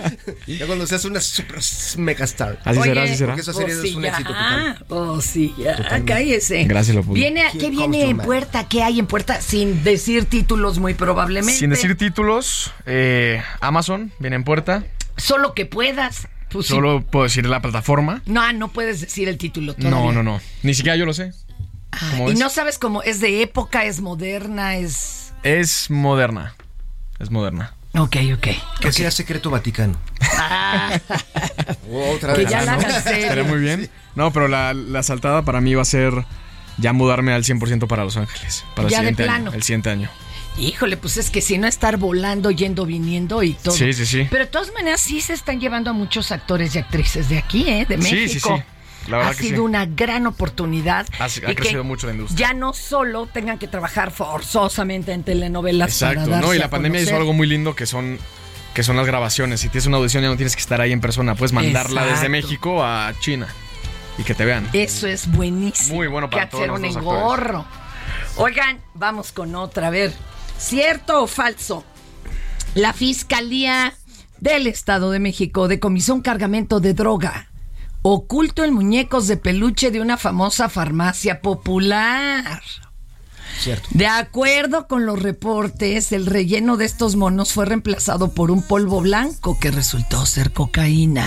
[0.58, 1.58] Ya cuando seas una super
[1.98, 2.58] mega star.
[2.64, 3.34] Así será, así será.
[3.34, 4.08] Porque eso sería Oh, sí, un ya.
[4.08, 4.84] éxito total.
[4.88, 5.76] Oh, sí, ya.
[5.76, 6.12] Totalmente.
[6.12, 6.64] Cállese.
[6.64, 7.14] Gracias, Leopoldo.
[7.14, 8.68] Viene, ¿Qué viene en puerta?
[8.68, 9.40] ¿Qué hay en puerta?
[9.40, 11.58] Sin decir títulos, muy probablemente.
[11.60, 14.82] Sin decir títulos, eh, Amazon viene en puerta.
[15.16, 16.26] Solo que puedas.
[16.50, 16.72] Pues sí.
[16.74, 18.20] Solo puedo decir la plataforma.
[18.26, 19.98] No, no puedes decir el título todavía.
[19.98, 20.40] No, no, no.
[20.64, 21.32] Ni siquiera yo lo sé.
[22.11, 22.38] ¿Cómo Y ves?
[22.40, 25.32] no sabes cómo es de época, es moderna, es.
[25.43, 26.55] Es moderna.
[27.18, 27.74] Es moderna.
[27.95, 28.47] Ok, ok.
[28.80, 29.99] Que sea secreto Vaticano.
[32.14, 32.51] Otra Que vez.
[32.51, 32.82] ya la ¿no?
[32.88, 33.90] Estaría muy bien.
[34.14, 36.12] No, pero la, la saltada para mí va a ser
[36.78, 38.64] ya mudarme al 100% para Los Ángeles.
[38.74, 39.51] Para Ya el de siguiente plano.
[39.51, 39.57] año.
[39.57, 40.11] El siguiente año.
[40.59, 43.74] Híjole, pues es que si no estar volando, yendo, viniendo y todo.
[43.74, 44.26] Sí, sí, sí.
[44.30, 47.68] Pero de todas maneras sí se están llevando a muchos actores y actrices de aquí,
[47.68, 47.86] ¿eh?
[47.88, 48.57] De Sí, México.
[48.57, 48.64] sí, sí.
[49.09, 49.61] La verdad ha que sido sí.
[49.61, 51.07] una gran oportunidad.
[51.18, 52.48] Ha- ha y que crecido mucho la industria.
[52.48, 56.55] Ya no solo tengan que trabajar forzosamente en telenovelas Exacto, para ¿no?
[56.55, 58.18] Y la pandemia hizo algo muy lindo que son
[58.74, 59.61] que son las grabaciones.
[59.61, 62.28] Si tienes una audición ya no tienes que estar ahí en persona, puedes mandarla desde.
[62.28, 63.46] México a China
[64.18, 64.66] y que te vean.
[64.72, 65.96] Eso es buenísimo.
[65.96, 67.66] Muy bueno para que todos hacer un engorro.
[68.36, 69.88] Oigan, vamos con otra.
[69.88, 70.12] A ver,
[70.59, 71.84] ¿cierto o falso?
[72.74, 73.92] La Fiscalía
[74.40, 77.48] del Estado de México decomisó un cargamento de droga
[78.03, 82.62] oculto en muñecos de peluche de una famosa farmacia popular.
[83.59, 83.88] Cierto.
[83.92, 89.00] De acuerdo con los reportes, el relleno de estos monos fue reemplazado por un polvo
[89.00, 91.26] blanco que resultó ser cocaína.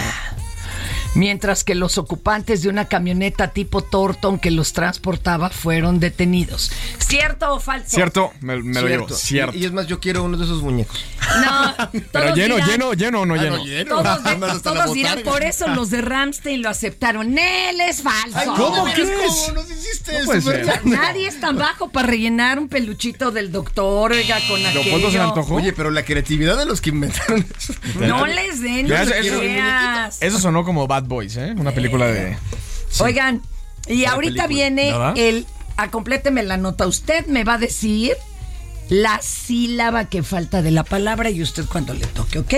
[1.13, 6.71] Mientras que los ocupantes de una camioneta tipo Torton que los transportaba fueron detenidos.
[6.97, 7.95] ¿Cierto o falso?
[7.95, 9.09] Cierto, me, me lo llevo.
[9.09, 9.55] Cierto.
[9.55, 11.05] Y, y es más, yo quiero uno de esos muñecos.
[11.45, 13.57] No, Pero todos lleno, dirán- lleno, lleno o no Ah, lleno.
[13.57, 13.95] no, lleno.
[14.03, 17.37] Todos, todos dirán, por eso los de Ramstein lo aceptaron.
[17.37, 18.37] Él es falso.
[18.37, 19.33] Ay, ¿Cómo ¿de veras crees?
[19.47, 20.51] ¿Cómo nos hiciste No eso?
[20.83, 25.11] Nadie es tan bajo para rellenar un peluchito del doctor, oiga, con aquello.
[25.11, 25.55] se antojó.
[25.55, 27.73] Oye, pero la creatividad de los que inventaron eso.
[27.99, 30.17] No les den eso- ideas.
[30.21, 31.53] Eso sonó como Bad Boys, ¿eh?
[31.57, 32.37] Una película de.
[32.99, 33.41] Oigan,
[33.87, 35.11] y ahorita película.
[35.13, 35.45] viene el.
[35.77, 36.87] A compléteme la nota.
[36.87, 38.13] Usted me va a decir
[38.89, 42.53] la sílaba que falta de la palabra y usted cuando le toque, ¿ok?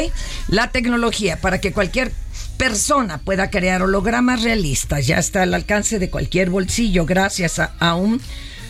[0.47, 2.11] La tecnología para que cualquier
[2.57, 7.95] persona pueda crear hologramas realistas ya está al alcance de cualquier bolsillo gracias a, a
[7.95, 8.19] un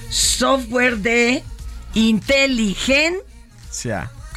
[0.10, 1.44] software de
[1.94, 3.22] inteligencia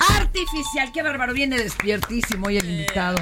[0.08, 0.90] artificial.
[0.92, 3.18] Qué bárbaro, viene despiertísimo hoy el invitado.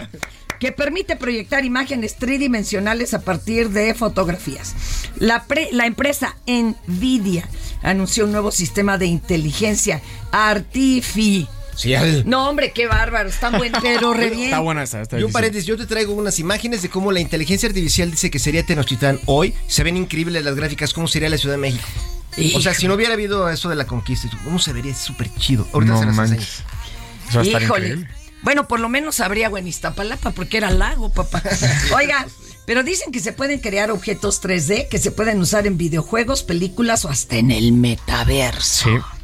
[0.59, 4.75] Que permite proyectar imágenes tridimensionales a partir de fotografías.
[5.17, 7.49] La, pre- la empresa Nvidia
[7.83, 10.01] anunció un nuevo sistema de inteligencia
[10.33, 11.49] artificial.
[11.77, 14.47] Sí, al- No, hombre, qué bárbaro, está buen, pero re bien.
[14.47, 15.01] Está buena esta.
[15.01, 15.33] Está Y un difícil.
[15.33, 19.21] paréntesis, yo te traigo unas imágenes de cómo la inteligencia artificial dice que sería Tenochtitlán
[19.27, 19.55] hoy.
[19.69, 21.87] Se ven increíbles las gráficas, cómo sería la Ciudad de México.
[22.57, 24.95] O sea, si no hubiera habido eso de la conquista, ¿cómo se vería?
[24.95, 25.67] Súper chido.
[25.73, 26.07] Ahorita No se
[27.37, 27.89] las Híjole.
[27.89, 28.09] increíble.
[28.43, 31.43] Bueno, por lo menos habría agua en Iztapalapa porque era lago, papá.
[31.95, 32.26] Oiga,
[32.66, 37.05] pero dicen que se pueden crear objetos 3D que se pueden usar en videojuegos, películas
[37.05, 38.91] o hasta en el metaverso.
[38.91, 39.18] Sí.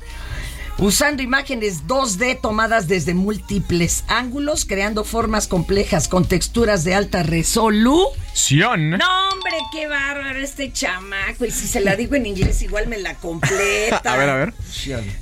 [0.79, 8.91] Usando imágenes 2D tomadas desde múltiples ángulos, creando formas complejas con texturas de alta resolución.
[8.91, 11.45] No, hombre, qué bárbaro este chamaco.
[11.45, 13.99] Y si se la digo en inglés, igual me la completa.
[14.05, 14.55] A ver, a ver.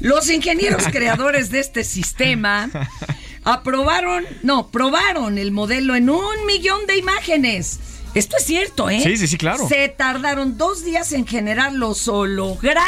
[0.01, 2.71] Los ingenieros creadores de este sistema
[3.45, 7.79] aprobaron, no, probaron el modelo en un millón de imágenes.
[8.15, 9.01] Esto es cierto, ¿eh?
[9.03, 9.67] Sí, sí, sí, claro.
[9.69, 12.85] Se tardaron dos días en generar los hologramas.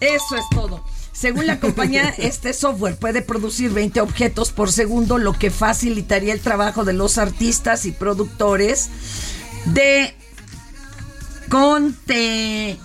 [0.00, 0.84] Eso es todo.
[1.12, 6.40] Según la compañía, este software puede producir 20 objetos por segundo, lo que facilitaría el
[6.40, 8.90] trabajo de los artistas y productores
[9.64, 10.14] de
[11.48, 12.78] conte.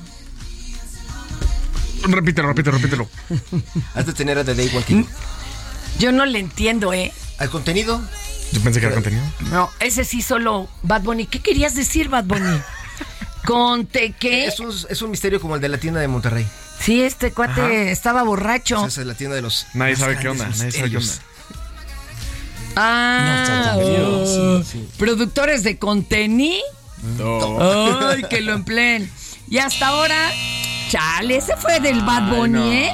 [2.08, 3.10] Repítelo, repítelo, repítelo.
[3.94, 5.04] Has de tener a The Day One King.
[6.00, 7.12] Yo no le entiendo, ¿eh?
[7.38, 8.02] ¿Al contenido?
[8.52, 9.24] Yo pensé que era contenido.
[9.52, 11.26] No, ese sí solo Bad Bunny.
[11.26, 12.62] ¿Qué querías decir, Bad Bunny?
[13.46, 14.46] ¿Conte qué?
[14.46, 16.46] Es un, es un misterio como el de la tienda de Monterrey.
[16.80, 17.74] Sí, este cuate Ajá.
[17.92, 18.86] estaba borracho.
[18.86, 19.68] Esa es la tienda de los.
[19.74, 21.22] Nadie sabe qué onda, nadie sabe qué misterios.
[22.76, 24.62] Ah, oh,
[24.98, 26.62] productores de contenido.
[28.10, 29.12] Ay, que lo empleen.
[29.50, 30.32] Y hasta ahora,
[30.90, 32.72] chale, ese fue del Bad Bunny, no.
[32.72, 32.94] ¿eh?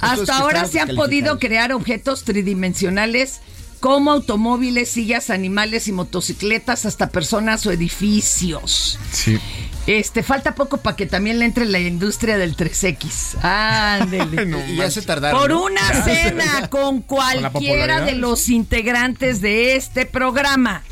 [0.00, 3.40] Hasta ahora se han podido crear objetos tridimensionales
[3.80, 8.98] como automóviles, sillas, animales y motocicletas, hasta personas o edificios.
[9.10, 9.38] Sí.
[9.86, 13.42] Este, falta poco para que también le entre la industria del 3X.
[13.42, 14.46] Ándele.
[14.50, 20.06] No Y ya se tardaron, Por una cena con cualquiera de los integrantes de este
[20.06, 20.82] programa.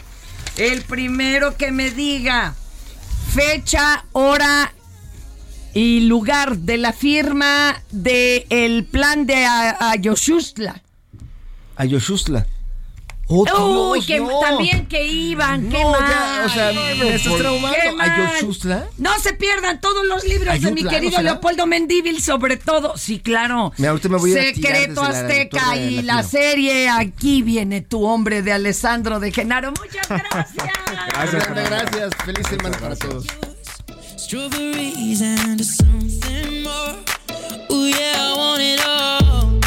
[0.56, 2.54] El primero que me diga
[3.34, 4.72] fecha, hora
[5.74, 10.82] y lugar de la firma del el plan de A- Ayoshustla.
[11.76, 12.46] Ayoshustla.
[13.30, 14.40] Oh, Uy, Dios, que no.
[14.40, 16.00] también que iban, qué No, mal.
[16.10, 17.76] ya, o sea, me estás ¿por traumando.
[17.78, 18.02] qué?
[18.02, 18.86] ¿Ayoshustla?
[18.96, 21.20] No se pierdan todos los libros de mi Ayutla, querido.
[21.20, 22.96] Leopoldo Mendívil, sobre todo.
[22.96, 23.74] Sí, claro.
[23.76, 27.42] Mira, ahorita me voy a tirar Secreto la Azteca torre y de la serie Aquí
[27.42, 29.72] viene tu hombre de Alessandro de Genaro.
[29.72, 30.72] Muchas gracias.
[31.12, 32.10] Gracias, gracias.
[32.24, 33.26] Feliz semana para todos.
[34.28, 36.96] Strawberries and something more.
[37.72, 39.58] Ooh, yeah, I want it all.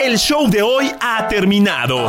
[0.00, 2.08] El show de hoy ha terminado.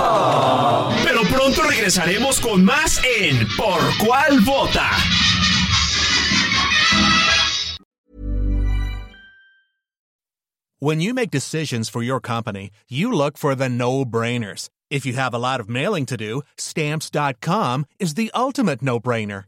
[1.03, 4.89] Pero pronto regresaremos con más en Por cuál vota.
[10.79, 14.69] When you make decisions for your company, you look for the no brainers.
[14.89, 19.47] If you have a lot of mailing to do, stamps.com is the ultimate no brainer.